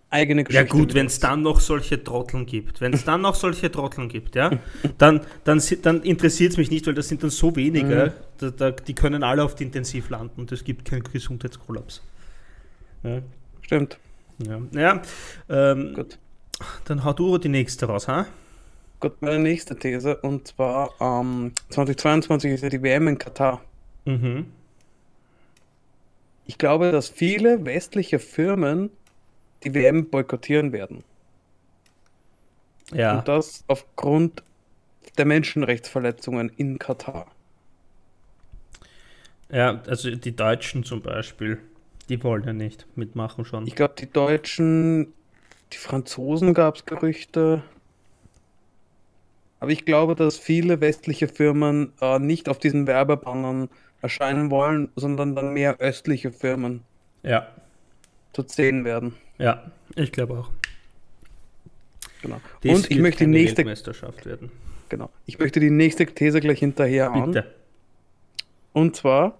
[0.09, 3.33] eigene Geschichte Ja gut, wenn es dann noch solche Trotteln gibt, wenn es dann noch
[3.33, 4.51] solche Trotteln gibt, ja,
[4.97, 8.37] dann, dann, dann interessiert es mich nicht, weil das sind dann so wenige, mhm.
[8.39, 12.01] da, da, die können alle auf die Intensiv landen und es gibt keinen Gesundheitskollaps.
[13.03, 13.21] Ja.
[13.61, 13.99] Stimmt.
[14.39, 15.01] Ja, ja
[15.47, 16.17] ähm, gut.
[16.83, 18.25] Dann hau du die nächste raus, ha?
[18.99, 20.17] Gut, meine nächste These.
[20.17, 23.61] Und zwar ähm, 2022 ist ja die WM in Katar.
[24.05, 24.47] Mhm.
[26.45, 28.89] Ich glaube, dass viele westliche Firmen
[29.63, 31.03] die WM boykottieren werden.
[32.93, 33.17] Ja.
[33.17, 34.43] Und das aufgrund
[35.17, 37.27] der Menschenrechtsverletzungen in Katar.
[39.49, 41.59] Ja, also die Deutschen zum Beispiel,
[42.09, 43.67] die wollen ja nicht mitmachen schon.
[43.67, 45.13] Ich glaube, die Deutschen,
[45.73, 47.63] die Franzosen gab es Gerüchte.
[49.59, 53.69] Aber ich glaube, dass viele westliche Firmen äh, nicht auf diesen Werbebannern
[54.01, 56.81] erscheinen wollen, sondern dann mehr östliche Firmen
[57.23, 57.47] ja.
[58.33, 59.15] zu sehen werden.
[59.37, 60.49] Ja, ich glaube auch.
[62.21, 62.41] Genau.
[62.63, 64.51] Dies Und ich möchte die nächste Meisterschaft werden.
[64.89, 65.09] Genau.
[65.25, 67.43] Ich möchte die nächste These gleich hinterher Bitte.
[67.43, 67.49] An.
[68.73, 69.39] Und zwar,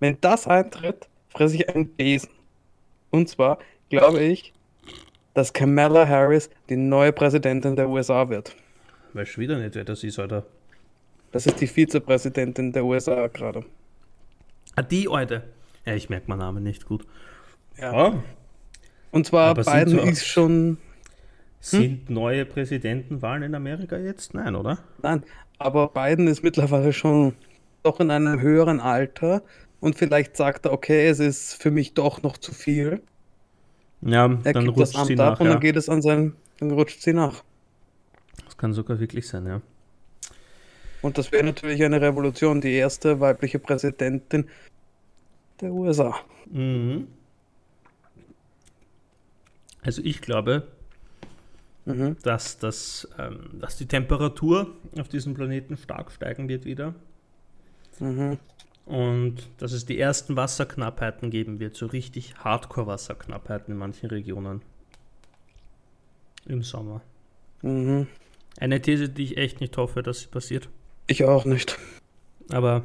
[0.00, 2.30] wenn das eintritt, fresse ich einen Besen.
[3.10, 3.58] Und zwar
[3.90, 4.52] glaube ich,
[5.34, 8.56] dass Kamala Harris die neue Präsidentin der USA wird.
[9.12, 10.44] Weißt du wieder nicht, wer das ist, Alter?
[11.32, 13.64] Das ist die Vizepräsidentin der USA gerade.
[14.76, 15.42] Ah, die, Alter.
[15.84, 17.06] Ja, ich merke meinen Namen nicht gut.
[17.78, 17.92] Ja.
[17.92, 18.22] Oh.
[19.10, 20.52] Und zwar Aber Biden so, ist schon.
[20.52, 20.78] Hm?
[21.60, 24.32] Sind neue Präsidentenwahlen in Amerika jetzt?
[24.32, 24.78] Nein, oder?
[25.02, 25.24] Nein,
[25.58, 27.34] aber Biden ist mittlerweile schon
[27.82, 29.42] doch in einem höheren Alter
[29.80, 33.02] und vielleicht sagt er, okay, es ist für mich doch noch zu viel.
[34.02, 35.54] Ja, er dann rutscht das Amt sie nach, ab und ja.
[35.54, 37.42] dann geht es an sein, dann rutscht sie nach
[38.58, 39.62] kann sogar wirklich sein, ja.
[41.00, 44.48] Und das wäre natürlich eine Revolution, die erste weibliche Präsidentin
[45.60, 46.14] der USA.
[46.50, 47.06] Mhm.
[49.80, 50.66] Also ich glaube,
[51.84, 52.16] mhm.
[52.22, 56.94] dass, das, ähm, dass die Temperatur auf diesem Planeten stark steigen wird wieder.
[58.00, 58.38] Mhm.
[58.86, 64.62] Und dass es die ersten Wasserknappheiten geben wird, so richtig Hardcore-Wasserknappheiten in manchen Regionen
[66.46, 67.02] im Sommer.
[67.62, 68.08] Mhm.
[68.58, 70.68] Eine These, die ich echt nicht hoffe, dass sie passiert.
[71.06, 71.78] Ich auch nicht.
[72.50, 72.82] Aber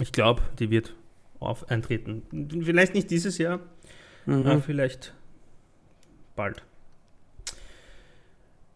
[0.00, 0.94] ich glaube, die wird
[1.38, 2.22] auf eintreten.
[2.62, 3.60] Vielleicht nicht dieses Jahr,
[4.26, 4.46] mhm.
[4.46, 5.14] aber vielleicht
[6.36, 6.62] bald.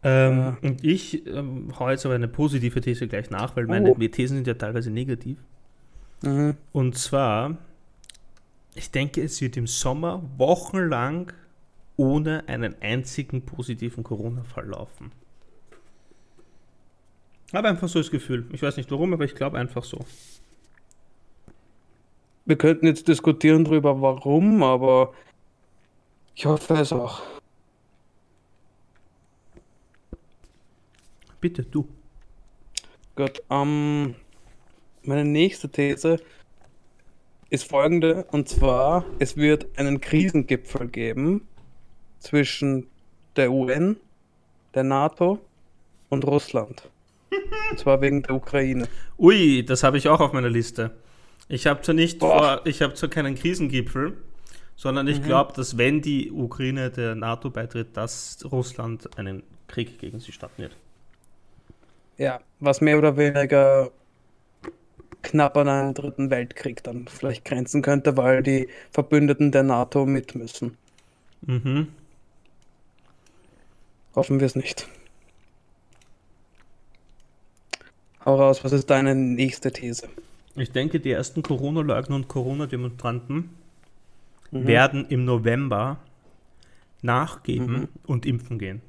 [0.02, 0.56] Ähm, ja.
[0.60, 3.94] Und ich ähm, hau jetzt aber eine positive These gleich nach, weil meine oh.
[3.94, 5.38] Thesen sind ja teilweise negativ.
[6.22, 6.56] Mhm.
[6.72, 7.56] Und zwar,
[8.74, 11.32] ich denke, es wird im Sommer wochenlang
[11.96, 15.12] ohne einen einzigen positiven Corona-Fall laufen.
[17.54, 18.46] Habe einfach so das Gefühl.
[18.52, 19.98] Ich weiß nicht warum, aber ich glaube einfach so.
[22.44, 25.14] Wir könnten jetzt diskutieren darüber, warum, aber
[26.34, 27.22] ich hoffe es auch.
[31.40, 31.88] Bitte, du.
[33.14, 34.16] Gut, ähm,
[35.02, 36.18] meine nächste These
[37.50, 41.46] ist folgende, und zwar, es wird einen Krisengipfel geben
[42.18, 42.88] zwischen
[43.36, 43.96] der UN,
[44.74, 45.38] der NATO
[46.08, 46.90] und Russland.
[47.70, 48.88] Und zwar wegen der Ukraine.
[49.18, 50.92] Ui, das habe ich auch auf meiner Liste.
[51.48, 54.16] Ich habe zwar nicht vor, ich habe zwar keinen Krisengipfel,
[54.76, 55.24] sondern ich mhm.
[55.24, 60.62] glaube, dass wenn die Ukraine der NATO beitritt, dass Russland einen Krieg gegen sie starten
[60.62, 60.76] wird.
[62.16, 63.90] Ja, was mehr oder weniger
[65.22, 70.34] knapp an einen dritten Weltkrieg dann vielleicht grenzen könnte, weil die Verbündeten der NATO mit
[70.34, 70.76] müssen.
[71.42, 71.88] Mhm.
[74.14, 74.86] Hoffen wir es nicht.
[78.24, 80.08] Hau raus, was ist deine nächste These?
[80.56, 83.50] Ich denke, die ersten Corona-Leugner und Corona-Demonstranten
[84.50, 84.66] mhm.
[84.66, 85.98] werden im November
[87.02, 87.88] nachgeben mhm.
[88.06, 88.80] und impfen gehen.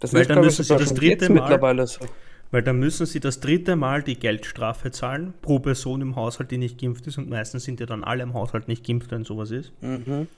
[0.00, 2.06] Das weil dann müssen sie das dritte Mal, so.
[2.52, 6.58] weil dann müssen sie das dritte Mal die Geldstrafe zahlen pro Person im Haushalt, die
[6.58, 9.50] nicht geimpft ist und meistens sind ja dann alle im Haushalt nicht geimpft, wenn sowas
[9.50, 9.72] ist.
[9.82, 10.28] Mhm.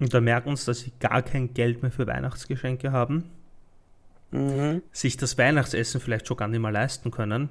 [0.00, 3.24] Und da merken uns, dass sie gar kein Geld mehr für Weihnachtsgeschenke haben,
[4.30, 4.82] mhm.
[4.92, 7.50] sich das Weihnachtsessen vielleicht schon gar nicht mehr leisten können.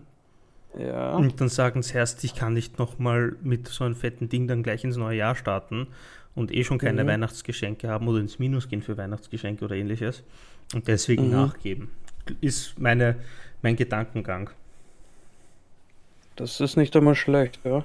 [0.77, 1.15] Ja.
[1.15, 4.63] Und dann sagen sie erst, ich kann nicht nochmal mit so einem fetten Ding dann
[4.63, 5.87] gleich ins neue Jahr starten
[6.35, 7.07] und eh schon keine mhm.
[7.07, 10.23] Weihnachtsgeschenke haben oder ins Minus gehen für Weihnachtsgeschenke oder ähnliches
[10.73, 11.31] und deswegen mhm.
[11.31, 11.89] nachgeben.
[12.41, 13.15] Ist meine,
[13.61, 14.49] mein Gedankengang.
[16.35, 17.83] Das ist nicht einmal schlecht, ja.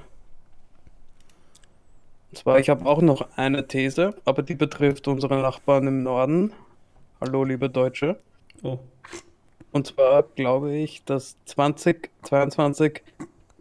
[2.31, 6.53] Und zwar, ich habe auch noch eine These, aber die betrifft unsere Nachbarn im Norden.
[7.21, 8.19] Hallo, liebe Deutsche.
[8.63, 8.79] Oh.
[9.73, 13.03] Und zwar glaube ich, dass 2022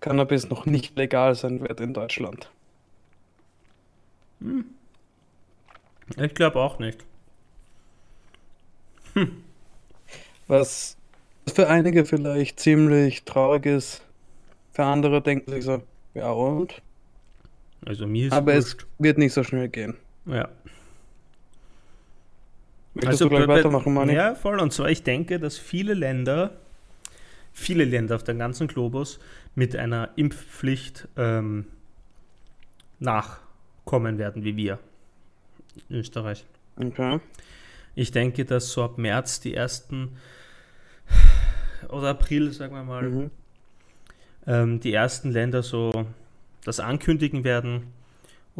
[0.01, 2.49] Cannabis noch nicht legal sein wird in Deutschland.
[4.39, 4.65] Hm.
[6.17, 6.99] Ich glaube auch nicht.
[9.13, 9.43] Hm.
[10.47, 10.97] Was
[11.53, 14.03] für einige vielleicht ziemlich traurig ist,
[14.73, 15.81] für andere denken sich so,
[16.13, 16.81] ja und?
[17.85, 18.81] Also mir ist Aber wurscht.
[18.81, 19.95] es wird nicht so schnell gehen.
[20.25, 20.49] Ja.
[22.93, 24.13] Möchtest also, du gleich weitermachen, Manni?
[24.13, 24.59] Ja, voll.
[24.59, 26.51] Und zwar, ich denke, dass viele Länder,
[27.53, 29.19] viele Länder auf dem ganzen Globus
[29.55, 31.65] mit einer Impfpflicht ähm,
[32.99, 34.79] nachkommen werden, wie wir
[35.89, 36.45] in Österreich.
[36.75, 37.19] Okay.
[37.95, 40.17] Ich denke, dass so ab März die ersten
[41.89, 43.31] oder April, sagen wir mal, mhm.
[44.47, 46.05] ähm, die ersten Länder so
[46.63, 47.87] das ankündigen werden.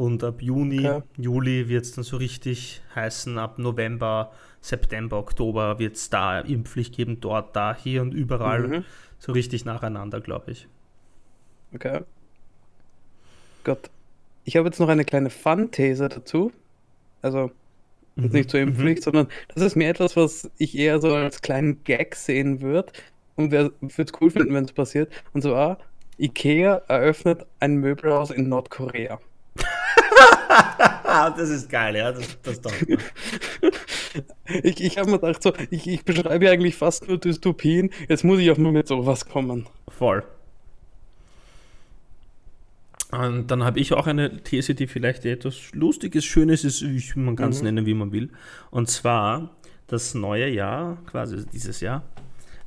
[0.01, 1.03] Und ab Juni, okay.
[1.15, 6.95] Juli wird es dann so richtig heißen, ab November, September, Oktober wird es da Impfpflicht
[6.95, 8.67] geben, dort, da, hier und überall.
[8.67, 8.85] Mhm.
[9.19, 10.67] So richtig nacheinander, glaube ich.
[11.75, 12.01] Okay.
[13.63, 13.91] Gott.
[14.43, 16.51] Ich habe jetzt noch eine kleine Fun-These dazu.
[17.21, 17.51] Also
[18.15, 18.29] mhm.
[18.29, 19.03] nicht zur Impfpflicht, mhm.
[19.03, 22.91] sondern das ist mir etwas, was ich eher so als kleinen Gag sehen würde.
[23.35, 25.13] Und wer würde es cool finden, wenn es passiert.
[25.33, 25.77] Und zwar,
[26.17, 29.19] Ikea eröffnet ein Möbelhaus in Nordkorea.
[31.37, 32.11] das ist geil, ja.
[32.11, 32.73] Das, das doch.
[34.63, 37.91] ich ich habe mir gedacht, so, ich, ich beschreibe eigentlich fast nur Dystopien.
[38.07, 39.67] Jetzt muss ich auch nur mit sowas kommen.
[39.87, 40.23] Voll.
[43.11, 46.81] Und dann habe ich auch eine These, die vielleicht etwas Lustiges, Schönes ist,
[47.17, 47.65] man kann es mhm.
[47.65, 48.29] nennen, wie man will.
[48.69, 49.49] Und zwar,
[49.87, 52.03] das neue Jahr, quasi dieses Jahr,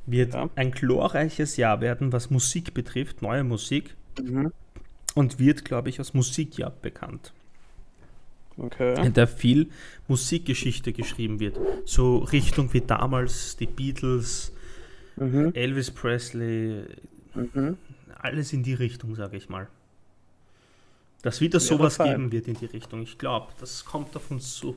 [0.05, 0.47] wird ja.
[0.55, 3.95] ein glorreiches Jahr werden, was Musik betrifft, neue Musik.
[4.21, 4.51] Mhm.
[5.15, 7.33] Und wird, glaube ich, als Musikjahr bekannt.
[8.57, 9.05] Okay.
[9.05, 9.69] In der viel
[10.07, 11.59] Musikgeschichte geschrieben wird.
[11.85, 14.53] So Richtung wie damals die Beatles,
[15.17, 15.51] mhm.
[15.53, 16.85] Elvis Presley,
[17.33, 17.77] mhm.
[18.17, 19.67] alles in die Richtung, sage ich mal.
[21.21, 23.01] Dass wieder sowas geben wird in die Richtung.
[23.01, 24.75] Ich glaube, das kommt auf uns zu.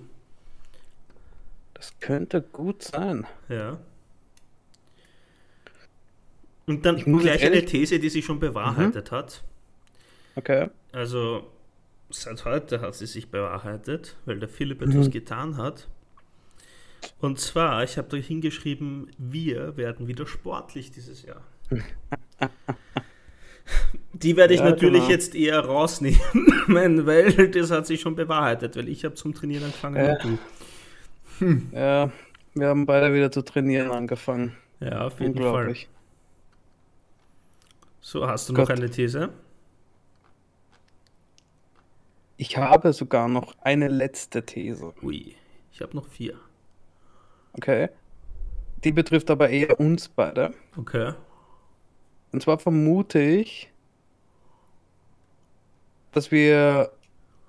[1.74, 3.26] Das könnte gut sein.
[3.48, 3.78] Ja.
[6.66, 9.16] Und dann gleich eine These, die sich schon bewahrheitet mhm.
[9.16, 9.44] hat.
[10.34, 10.68] Okay.
[10.92, 11.46] Also,
[12.10, 14.90] seit heute hat sie sich bewahrheitet, weil der Philipp mhm.
[14.90, 15.88] etwas getan hat.
[17.20, 21.42] Und zwar, ich habe da hingeschrieben, wir werden wieder sportlich dieses Jahr.
[24.14, 25.10] Die werde ich ja, natürlich genau.
[25.10, 26.18] jetzt eher rausnehmen,
[27.06, 30.16] weil das hat sich schon bewahrheitet, weil ich habe zum Trainieren angefangen ja.
[31.38, 31.68] Hm.
[31.72, 32.10] Ja,
[32.54, 34.56] wir haben beide wieder zu trainieren angefangen.
[34.80, 35.74] Ja, auf jeden Fall.
[38.00, 38.68] So, hast du Gott.
[38.68, 39.30] noch eine These?
[42.40, 44.94] Ich habe sogar noch eine letzte These.
[45.02, 45.34] Ui,
[45.72, 46.38] ich habe noch vier.
[47.54, 47.88] Okay.
[48.84, 50.54] Die betrifft aber eher uns beide.
[50.76, 51.14] Okay.
[52.30, 53.72] Und zwar vermute ich,
[56.12, 56.92] dass wir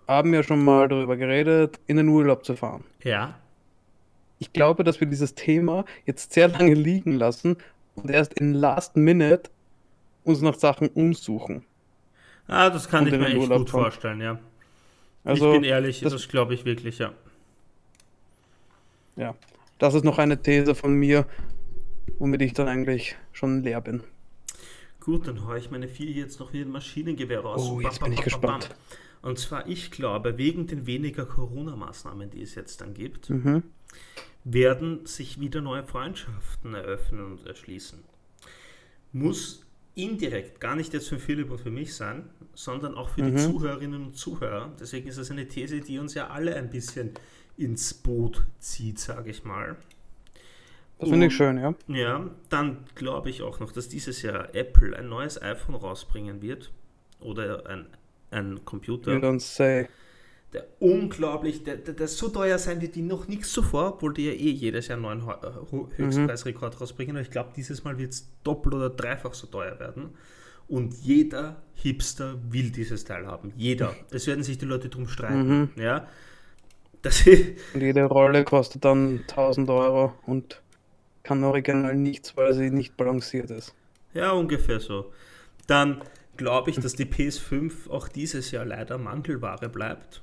[0.07, 2.83] haben ja schon mal darüber geredet, in den Urlaub zu fahren.
[3.03, 3.37] Ja.
[4.39, 7.57] Ich glaube, dass wir dieses Thema jetzt sehr lange liegen lassen
[7.93, 9.51] und erst in Last Minute
[10.23, 11.63] uns nach Sachen umsuchen.
[12.47, 13.83] Ah, das kann ich mir echt Urlaub gut kommen.
[13.83, 14.39] vorstellen, ja.
[15.23, 17.13] Also, ich bin ehrlich, das, das glaube ich wirklich, ja.
[19.15, 19.35] Ja,
[19.77, 21.25] das ist noch eine These von mir,
[22.19, 24.03] womit ich dann eigentlich schon leer bin.
[24.99, 27.69] Gut, dann haue ich meine vier jetzt noch wie ein Maschinengewehr raus.
[27.69, 28.69] Oh, jetzt Bam, bin ich bam, gespannt.
[29.21, 33.63] Und zwar, ich glaube, wegen den weniger Corona-Maßnahmen, die es jetzt dann gibt, Mhm.
[34.45, 37.99] werden sich wieder neue Freundschaften eröffnen und erschließen.
[39.11, 39.65] Muss
[40.03, 43.37] indirekt gar nicht jetzt für Philipp und für mich sein, sondern auch für die Mhm.
[43.37, 44.71] Zuhörerinnen und Zuhörer.
[44.79, 47.11] Deswegen ist das eine These, die uns ja alle ein bisschen
[47.57, 49.75] ins Boot zieht, sage ich mal.
[50.99, 51.73] Das finde ich schön, ja.
[51.87, 56.71] Ja, dann glaube ich auch noch, dass dieses Jahr Apple ein neues iPhone rausbringen wird
[57.21, 57.85] oder ein,
[58.31, 59.87] ein Computer, You don't say.
[60.53, 64.25] Der unglaublich, der, der, der so teuer sein wird wie noch nichts zuvor, obwohl die
[64.25, 67.15] ja eh jedes Jahr einen neuen äh, Ho- Höchstpreisrekord rausbringen.
[67.15, 70.09] Aber ich glaube, dieses Mal wird es doppelt oder dreifach so teuer werden.
[70.67, 73.53] Und jeder Hipster will dieses Teil haben.
[73.57, 73.95] Jeder.
[74.11, 75.71] Es werden sich die Leute drum streiten.
[75.75, 76.07] Ja.
[77.01, 77.25] Das
[77.73, 80.61] Und jede Rolle kostet dann 1000 Euro und
[81.23, 83.73] kann original nichts, weil sie nicht balanciert ist.
[84.13, 85.11] Ja, ungefähr so.
[85.67, 86.01] Dann
[86.37, 90.21] glaube ich, dass die PS5 auch dieses Jahr leider Mangelware bleibt.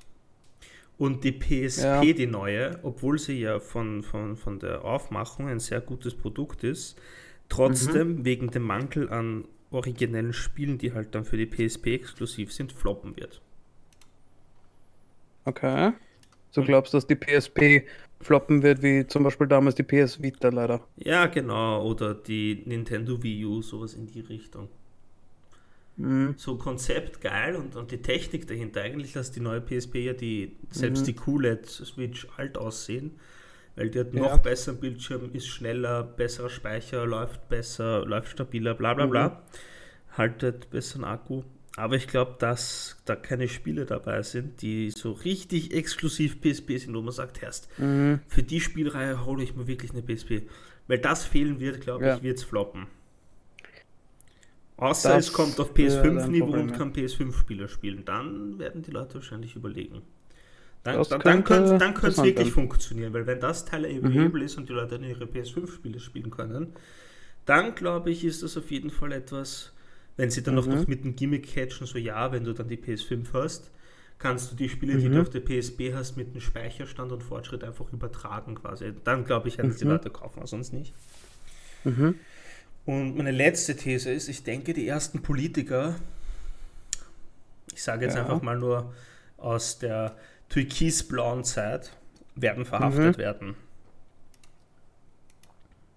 [0.99, 2.01] Und die PSP, Ja.
[2.01, 6.99] die neue, obwohl sie ja von, von, von der Aufmachung ein sehr gutes Produkt ist,
[7.49, 12.73] trotzdem wegen dem Mangel an originellen Spielen, die halt dann für die PSP exklusiv sind,
[12.73, 13.43] floppen wird.
[15.45, 15.93] Okay.
[16.55, 17.87] Du glaubst, dass die PSP
[18.21, 20.81] floppen wird, wie zum Beispiel damals die PS Vita leider.
[20.97, 21.85] Ja, genau.
[21.87, 24.69] Oder die Nintendo Wii U, sowas in die Richtung.
[25.99, 26.35] Mhm.
[26.37, 30.57] so Konzept geil und, und die Technik dahinter eigentlich, dass die neue PSP ja die,
[30.71, 33.13] selbst die QLED-Switch alt aussehen,
[33.77, 34.37] weil die hat noch Ja.
[34.37, 39.43] besseren Bildschirm, ist schneller, besserer Speicher, läuft besser, läuft stabiler, bla bla bla,
[40.17, 41.43] haltet besseren Akku.
[41.79, 46.95] Aber ich glaube, dass da keine Spiele dabei sind, die so richtig exklusiv PSP sind,
[46.95, 48.21] wo man sagt, Herst, Mhm.
[48.29, 50.43] für die Spielreihe hole ich mir wirklich eine PSP.
[50.89, 52.17] Weil das fehlen wird, glaube Ja.
[52.17, 52.87] ich, wird es floppen.
[54.79, 58.05] Außer Das es kommt auf wäre PS5-Niveau ein Problem, und kann PS5-Spieler spielen.
[58.05, 60.03] Dann werden die Leute wahrscheinlich überlegen.
[60.85, 62.55] Dann, Das dann, dann könnte dann es wirklich.
[62.55, 62.55] Mhm.
[62.55, 66.75] funktionieren, weil wenn das Teil available ist und die Leute dann ihre PS5-Spiele spielen können,
[67.47, 69.73] dann glaube ich, ist das auf jeden Fall etwas,
[70.17, 70.59] wenn sie dann Mhm.
[70.59, 73.71] auch noch mit dem Gimmick catchen, so ja, wenn du dann die PS5 hast,
[74.19, 75.13] kannst du die Spiele, die Mhm.
[75.13, 78.93] du auf der PSP hast, mit dem Speicherstand und Fortschritt einfach übertragen quasi.
[79.05, 79.87] Dann glaube ich, werden es die Mhm.
[79.87, 80.95] Leute kaufen, aber sonst nicht.
[81.85, 82.21] Mhm.
[82.87, 85.97] Und meine letzte These ist, ich denke, die ersten Politiker,
[87.75, 88.23] ich sage jetzt Ja.
[88.23, 88.95] einfach mal nur
[89.39, 90.17] aus der
[90.49, 91.97] türkisblauen Zeit,
[92.37, 93.21] werden verhaftet Mhm.
[93.21, 93.57] werden.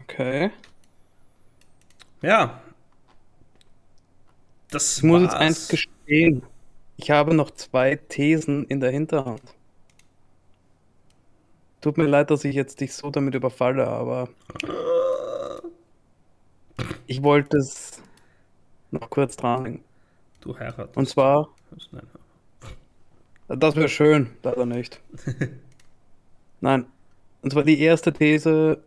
[0.04, 0.52] Okay.
[2.21, 2.62] Ja.
[4.71, 5.41] Das Ich muss jetzt war's.
[5.41, 6.43] eins gestehen.
[6.97, 9.41] Ich habe noch zwei Thesen in der Hinterhand.
[11.82, 14.30] Tut mir leid, dass ich jetzt dich so damit überfalle, aber
[17.09, 18.01] ich wollte es
[18.91, 19.83] noch kurz dranhängen.
[20.41, 20.95] Du heiratest.
[20.95, 21.49] Und zwar,
[21.91, 22.07] Nein.
[23.47, 25.01] das wäre schön, leider nicht.
[26.61, 26.85] Nein.
[27.41, 28.81] Und zwar die erste These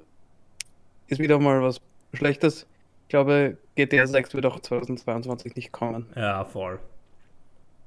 [1.08, 1.80] ist wieder mal was
[2.14, 2.66] Schlechtes.
[3.04, 6.06] Ich glaube, GTA 6 wird auch 2022 nicht kommen.
[6.14, 6.78] Ja, voll.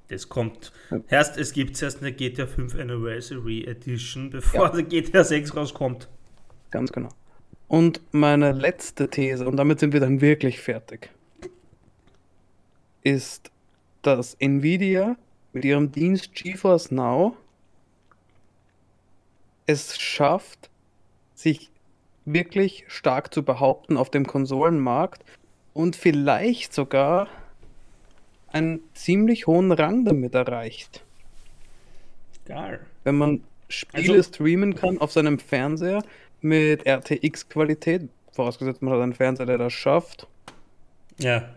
[0.09, 0.71] Das kommt.
[0.91, 0.99] Ja.
[1.09, 4.69] Erst, es gibt erst eine GTA 5 Anniversary Edition, bevor Ja.
[4.73, 6.07] der GTA 6 rauskommt.
[6.71, 7.09] Ganz genau.
[7.67, 11.09] Und meine letzte These, und damit sind wir dann wirklich fertig,
[13.01, 13.51] ist,
[14.01, 15.15] dass Nvidia
[15.53, 17.35] mit ihrem Dienst GeForce Now
[19.65, 20.69] es schafft,
[21.33, 21.71] sich
[22.25, 25.23] wirklich stark zu behaupten auf dem Konsolenmarkt
[25.73, 27.27] und vielleicht sogar
[28.47, 31.03] einen ziemlich hohen Rang damit erreicht.
[32.45, 32.79] Geil.
[33.03, 36.03] Wenn man Spiele Also- streamen kann auf seinem Fernseher
[36.45, 40.27] mit RTX-Qualität, vorausgesetzt man hat einen Fernseher, der das schafft.
[41.17, 41.49] Ja.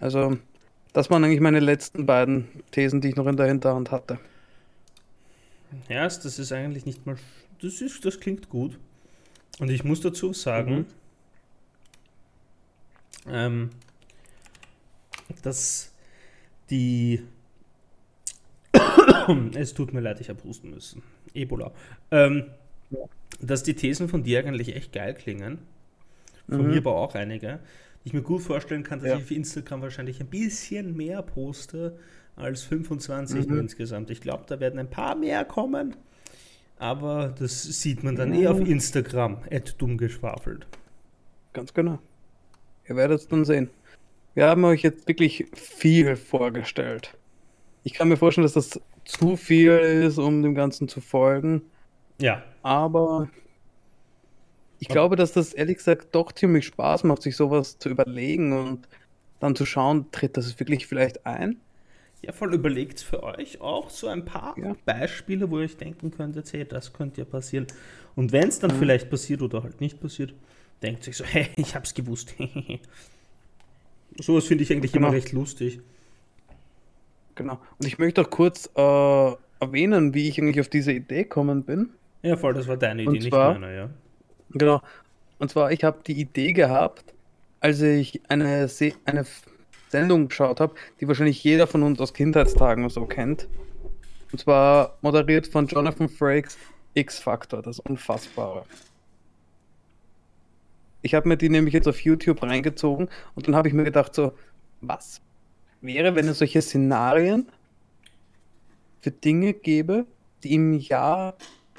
[0.00, 0.38] Also,
[0.92, 4.18] das waren eigentlich meine letzten beiden Thesen, die ich noch in der Hinterhand hatte.
[5.88, 7.16] Ja, das ist eigentlich nicht mal.
[7.60, 8.78] Das, ist, das klingt gut.
[9.58, 10.86] Und ich muss dazu sagen,
[13.28, 13.70] ähm,
[15.42, 15.92] dass
[16.70, 17.22] die.
[19.54, 21.02] es tut mir leid, ich habe husten müssen.
[21.36, 21.72] Ebola.
[22.10, 22.44] Ähm,
[23.40, 25.58] dass die Thesen von dir eigentlich echt geil klingen.
[26.48, 26.68] Von Mhm.
[26.70, 27.58] mir aber auch einige.
[28.04, 29.16] Ich mir gut vorstellen kann, dass Ja.
[29.16, 31.98] ich auf Instagram wahrscheinlich ein bisschen mehr poste
[32.36, 33.52] als 25 Mhm.
[33.52, 34.10] nur insgesamt.
[34.10, 35.96] Ich glaube, da werden ein paar mehr kommen.
[36.78, 38.66] Aber das sieht man dann eh auf Mhm.
[38.66, 39.38] Instagram,
[39.78, 40.66] dumm geschwafelt.
[41.52, 41.98] Ganz genau.
[42.88, 43.70] Ihr werdet es dann sehen.
[44.34, 47.16] Wir haben euch jetzt wirklich viel vorgestellt.
[47.82, 51.72] Ich kann mir vorstellen, dass das zu viel ist, um dem Ganzen zu folgen.
[52.18, 53.30] Ja, Aber
[54.78, 58.88] ich glaube, dass das ehrlich gesagt doch ziemlich Spaß macht, sich sowas zu überlegen und
[59.38, 61.62] dann zu schauen, tritt das wirklich vielleicht ein?
[62.22, 64.76] Ja, voll überlegt für euch auch so ein paar Ja.
[64.84, 67.66] Beispiele, wo ihr euch denken könntet, hey, das könnte ja passieren.
[68.14, 68.72] Und wenn es dann Mhm.
[68.72, 70.34] vielleicht passiert oder halt nicht passiert,
[70.82, 72.34] denkt sich so, hey, ich hab's gewusst.
[74.18, 75.08] Sowas finde ich eigentlich Genau.
[75.08, 75.80] immer recht lustig.
[77.36, 77.60] Genau.
[77.78, 81.90] Und ich möchte auch kurz äh, erwähnen, wie ich eigentlich auf diese Idee gekommen bin.
[82.22, 83.90] Ja, voll, das war deine Idee, Und nicht zwar- meine, ja.
[84.50, 84.82] Genau.
[85.38, 87.04] Und zwar, ich habe die Idee gehabt,
[87.60, 89.24] als ich eine, Se eine
[89.88, 93.48] Sendung geschaut habe, die wahrscheinlich jeder von uns aus Kindheitstagen so kennt.
[94.32, 96.58] Und zwar moderiert von Jonathan Frakes
[96.94, 98.64] X-Factor, das Unfassbare.
[101.02, 104.14] Ich habe mir die nämlich jetzt auf YouTube reingezogen und dann habe ich mir gedacht,
[104.14, 104.32] so,
[104.80, 105.20] was
[105.80, 107.48] wäre, wenn es solche Szenarien
[109.00, 110.06] für Dinge gäbe,
[110.42, 111.34] die im Jahr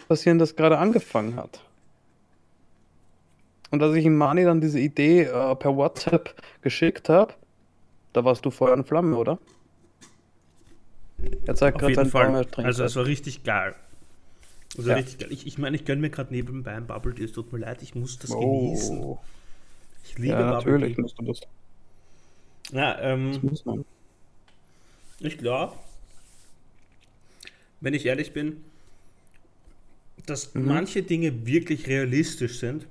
[0.08, 1.62] passieren, das gerade angefangen hat?
[3.70, 7.34] Und als ich ihm Mani dann diese Idee äh, per WhatsApp geschickt habe,
[8.14, 9.40] da warst du Feuer und Flamme, oder?
[11.46, 12.46] Er zeigt gerade jeden sein Fall.
[12.64, 13.76] Also es war richtig geil.
[14.78, 14.96] Also Ja.
[14.96, 15.30] richtig geil.
[15.32, 17.26] Ich meine, ich, mein, ich gönne mir gerade nebenbei ein Bubble Tea.
[17.26, 19.00] Es tut mir leid, ich muss das genießen.
[19.00, 19.20] Oh,
[20.04, 21.02] Ich liebe ja, Bubble natürlich Tea.
[21.02, 21.42] musst du das.
[22.72, 23.86] Ja, Das ähm, muss man.
[25.20, 25.76] ich glaube,
[27.82, 28.64] wenn ich ehrlich bin,
[30.28, 30.64] dass Mhm.
[30.66, 32.86] manche Dinge wirklich realistisch sind,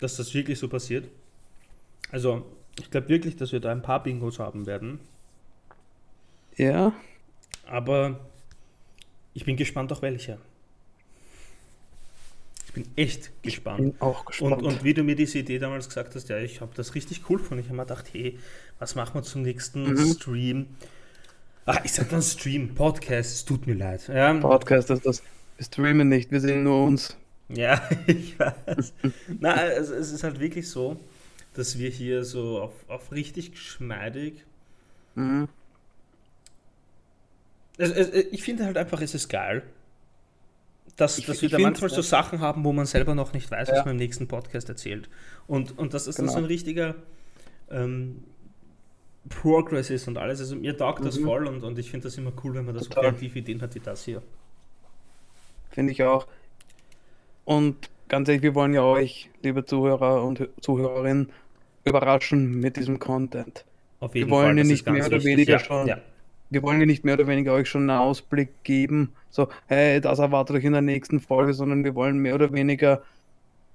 [0.00, 1.08] dass das wirklich so passiert.
[2.10, 2.44] Also,
[2.78, 5.00] ich glaube wirklich, dass wir da ein paar Bingos haben werden.
[6.56, 6.92] Ja,
[7.66, 8.18] Aber
[9.34, 10.38] ich bin gespannt auf welche.
[12.78, 13.78] Ich bin echt gespannt.
[13.78, 14.62] bin auch gespannt.
[14.62, 17.28] Und, und wie du mir diese Idee damals gesagt hast, ja, ich habe das richtig
[17.28, 17.60] cool gefunden.
[17.62, 18.38] Ich habe mir gedacht, hey,
[18.78, 20.12] was machen wir zum nächsten Mhm.
[20.12, 20.66] Stream?
[21.66, 24.08] Ach, ich sag dann Stream, Podcast, es tut mir leid.
[24.08, 25.22] Ja, Podcast ist das.
[25.56, 27.16] Wir streamen nicht, wir sehen nur uns.
[27.48, 28.92] ja ich weiß.
[29.40, 30.98] Na, es, es ist halt wirklich so,
[31.54, 34.44] dass wir hier so auf, auf richtig geschmeidig.
[35.16, 35.48] Mhm.
[37.76, 39.62] Es, es, ich finde halt einfach, es ist geil.
[40.98, 42.02] Dass, Ich- dass wir da manchmal so.
[42.02, 43.84] Sachen haben, wo man selber noch nicht weiß, was Ja.
[43.84, 45.08] man im nächsten Podcast erzählt.
[45.46, 46.32] Und, und das ist dann Genau.
[46.38, 46.94] so ein richtiger
[47.70, 48.24] ähm,
[49.28, 50.40] Progress ist und alles.
[50.40, 51.24] Also mir taugt das Mhm.
[51.24, 53.74] voll und, und ich finde das immer cool, wenn man da so kreative Ideen hat
[53.74, 54.22] wie das hier.
[55.70, 56.26] Finde ich auch.
[57.44, 61.30] Und ganz ehrlich, wir wollen ja euch, liebe Zuhörer und Hö- Zuhörerinnen,
[61.84, 63.64] überraschen mit diesem Content.
[64.00, 64.56] Auf jeden wollen Fall.
[64.56, 65.24] ja das nicht mehr oder wichtig.
[65.32, 65.98] weniger ja, schon- Ja.
[66.50, 70.18] Wir wollen ja nicht mehr oder weniger euch schon einen Ausblick geben, so, hey, das
[70.18, 73.02] erwartet euch in der nächsten Folge, sondern wir wollen mehr oder weniger,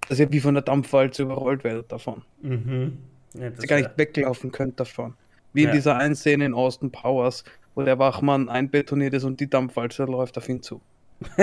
[0.10, 2.24] dass ihr wie von der Dampfwalze überrollt werdet davon.
[2.42, 2.98] Mhm.
[3.36, 5.14] ja das Dass ihr gar nicht weglaufen könnt davon.
[5.54, 5.74] Wie in Ja.
[5.76, 7.44] dieser einen Szene in Austin Powers,
[7.76, 10.82] wo der Wachmann einbetoniert ist und die Dampfwalze läuft auf ihn zu.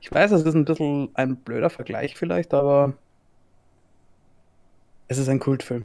[0.00, 2.94] ich weiß, das ist ein bisschen ein blöder Vergleich vielleicht, aber
[5.08, 5.84] es ist ein Kultfilm.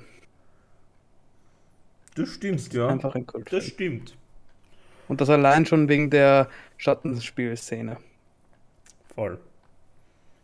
[2.16, 2.88] Das stimmt, ja.
[2.88, 3.62] Einfach ein Das Kultfilm.
[3.62, 4.18] stimmt.
[5.08, 7.98] Und das allein schon wegen der Schattenspielszene.
[9.16, 9.40] Voll.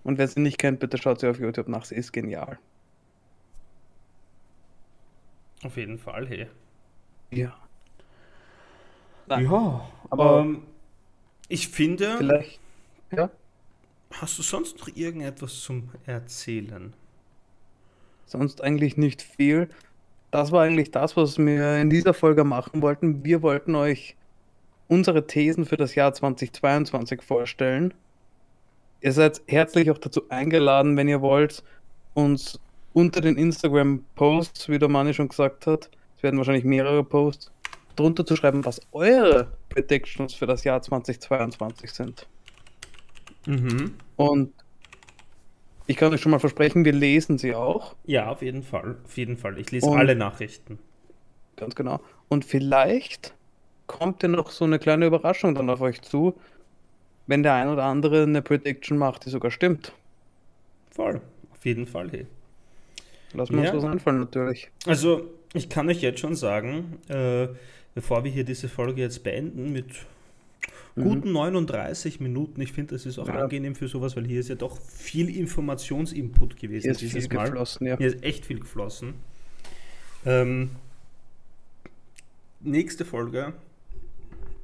[0.03, 1.85] Und wer sie nicht kennt, bitte schaut sie auf YouTube nach.
[1.85, 2.57] Sie ist genial.
[5.63, 6.47] Auf jeden Fall, hey.
[7.31, 7.55] Ja.
[9.27, 10.63] Nein, Ja, aber- ähm,
[11.47, 12.59] ich finde, Vielleicht.
[13.11, 13.29] Ja.
[14.13, 16.93] hast du sonst noch irgendetwas zum Erzählen?
[18.25, 19.69] Sonst eigentlich nicht viel.
[20.31, 23.23] Das war eigentlich das, was wir in dieser Folge machen wollten.
[23.23, 24.15] Wir wollten euch
[24.87, 27.93] unsere Thesen für das Jahr 2022 vorstellen.
[29.01, 31.63] Ihr seid herzlich auch dazu eingeladen, wenn ihr wollt,
[32.13, 32.59] uns
[32.93, 37.51] unter den Instagram-Posts, wie der Manni schon gesagt hat, es werden wahrscheinlich mehrere Posts,
[37.95, 42.27] drunter zu schreiben, was eure Predictions für das Jahr 2022 sind.
[43.45, 43.93] Mhm.
[44.17, 44.53] Und
[45.89, 47.95] ich kann euch schon mal versprechen, wir lesen sie auch.
[48.05, 48.97] Ja, auf jeden Fall.
[49.03, 49.57] Auf jeden Fall.
[49.57, 50.77] Ich lese Und- alle Nachrichten.
[51.55, 51.99] Ganz genau.
[52.29, 53.33] Und vielleicht
[53.87, 56.35] kommt ja noch so eine kleine Überraschung dann auf euch zu,
[57.27, 59.91] wenn der ein oder andere eine Prediction macht, die sogar stimmt.
[60.91, 61.21] Voll.
[61.51, 62.27] Auf jeden Fall, hey.
[63.33, 63.73] Lassen wir Ja.
[63.73, 64.69] uns was einfallen, natürlich.
[64.85, 65.23] Also,
[65.53, 67.47] ich kann euch jetzt schon sagen, äh,
[67.95, 69.87] bevor wir hier diese Folge jetzt beenden mit
[70.95, 73.33] guten 39 Minuten, ich finde, das ist auch Mhm.
[73.33, 73.43] Ja.
[73.43, 77.35] angenehm für sowas, weil hier ist ja doch viel Informationsinput gewesen Hier ist dieses viel
[77.37, 77.45] Mal.
[77.45, 77.97] geflossen, ja.
[77.97, 79.13] Hier ist echt viel geflossen.
[80.25, 80.71] Ähm,
[82.59, 83.53] nächste Folge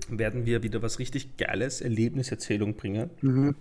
[0.10, 3.56] werden wir wieder was richtig Geiles, Erlebniserzählung bringen, Mhm.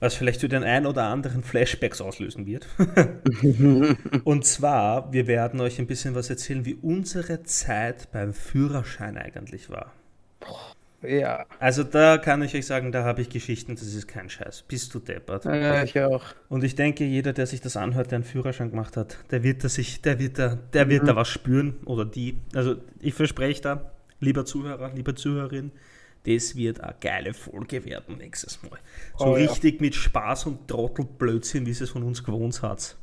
[0.00, 2.66] was vielleicht für den einen oder anderen Flashbacks auslösen wird.
[4.24, 9.68] Und zwar, wir werden euch ein bisschen was erzählen, wie unsere Zeit beim Führerschein eigentlich
[9.70, 9.92] war.
[11.02, 11.46] Ja.
[11.58, 14.64] Also da kann ich euch sagen, da habe ich Geschichten, das ist kein Scheiß.
[14.68, 15.46] Bist du deppert.
[15.46, 16.22] Ja, ich auch.
[16.50, 19.64] Und ich denke, jeder, der sich das anhört, der einen Führerschein gemacht hat, der wird
[19.64, 21.06] da sich, der wird da, der wird Mhm.
[21.06, 22.38] da was spüren oder die.
[22.54, 23.90] Also ich verspreche da,
[24.20, 25.72] lieber Zuhörer, liebe Zuhörerin,
[26.26, 28.78] das wird eine geile Folge werden nächstes Mal.
[29.18, 29.46] So Oh ja.
[29.48, 32.96] richtig mit Spaß und Trottelblödsinn, wie es es von uns gewohnt hat.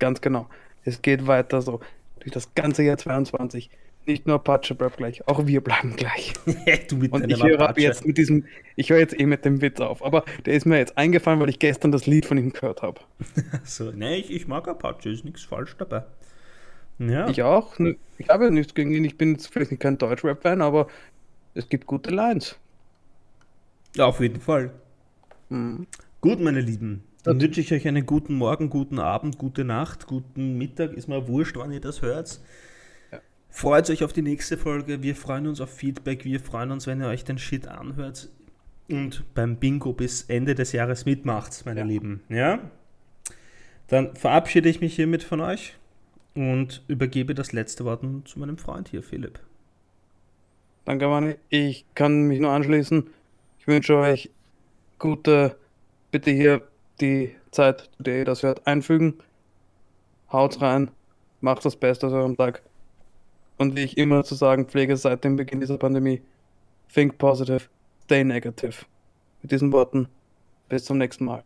[0.00, 0.48] Ganz genau.
[0.84, 1.80] Es geht weiter so.
[2.20, 3.70] Durch das ganze Jahr 22.
[4.06, 6.32] Nicht nur Apache bleibt gleich, auch wir bleiben gleich.
[6.88, 8.44] du mit Und ich höre jetzt mit diesem,
[8.76, 11.48] ich höre jetzt eh mit dem Witz auf, aber der ist mir jetzt eingefallen, weil
[11.48, 13.00] ich gestern das Lied von ihm gehört habe.
[13.64, 16.04] So, nee, ich, ich mag Apache, ist nichts falsch dabei.
[16.98, 17.74] Ja, Ich auch.
[18.18, 19.04] Ich habe ja nichts gegen ihn.
[19.04, 20.86] Ich bin jetzt vielleicht kein Deutschrap-Fan, aber
[21.54, 22.56] es gibt gute Lines.
[23.96, 24.70] ja auf jeden Fall.
[25.48, 25.86] Mhm.
[26.20, 30.56] Gut, meine Lieben, dann wünsche ich euch einen guten Morgen, guten Abend, gute Nacht, guten
[30.58, 30.92] Mittag.
[30.92, 32.40] Ist mir wurscht, wann ihr das hört.
[33.56, 35.02] Freut euch auf die nächste Folge.
[35.02, 36.26] Wir freuen uns auf Feedback.
[36.26, 38.28] Wir freuen uns, wenn ihr euch den Shit anhört
[38.90, 41.86] und beim Bingo bis Ende des Jahres mitmacht, meine Ja.
[41.86, 42.22] Lieben.
[42.28, 42.70] Ja?
[43.86, 45.72] Dann verabschiede ich mich hiermit von euch
[46.34, 49.40] und übergebe das letzte Wort nun zu meinem Freund hier, Philipp.
[50.84, 51.36] Danke, Manni.
[51.48, 53.08] Ich kann mich nur anschließen.
[53.58, 54.28] Ich wünsche euch
[54.98, 55.56] gute,
[56.10, 56.60] bitte hier
[57.00, 59.14] die Zeit, der ihr das hört, einfügen.
[60.30, 60.90] Haut rein,
[61.40, 62.60] macht das Beste aus eurem Tag.
[63.58, 66.22] Und wie ich immer zu sagen pflege seit dem Beginn dieser Pandemie,
[66.92, 67.62] think positive,
[68.04, 68.84] stay negative.
[69.42, 70.08] Mit diesen Worten,
[70.68, 71.42] bis zum nächsten Mal.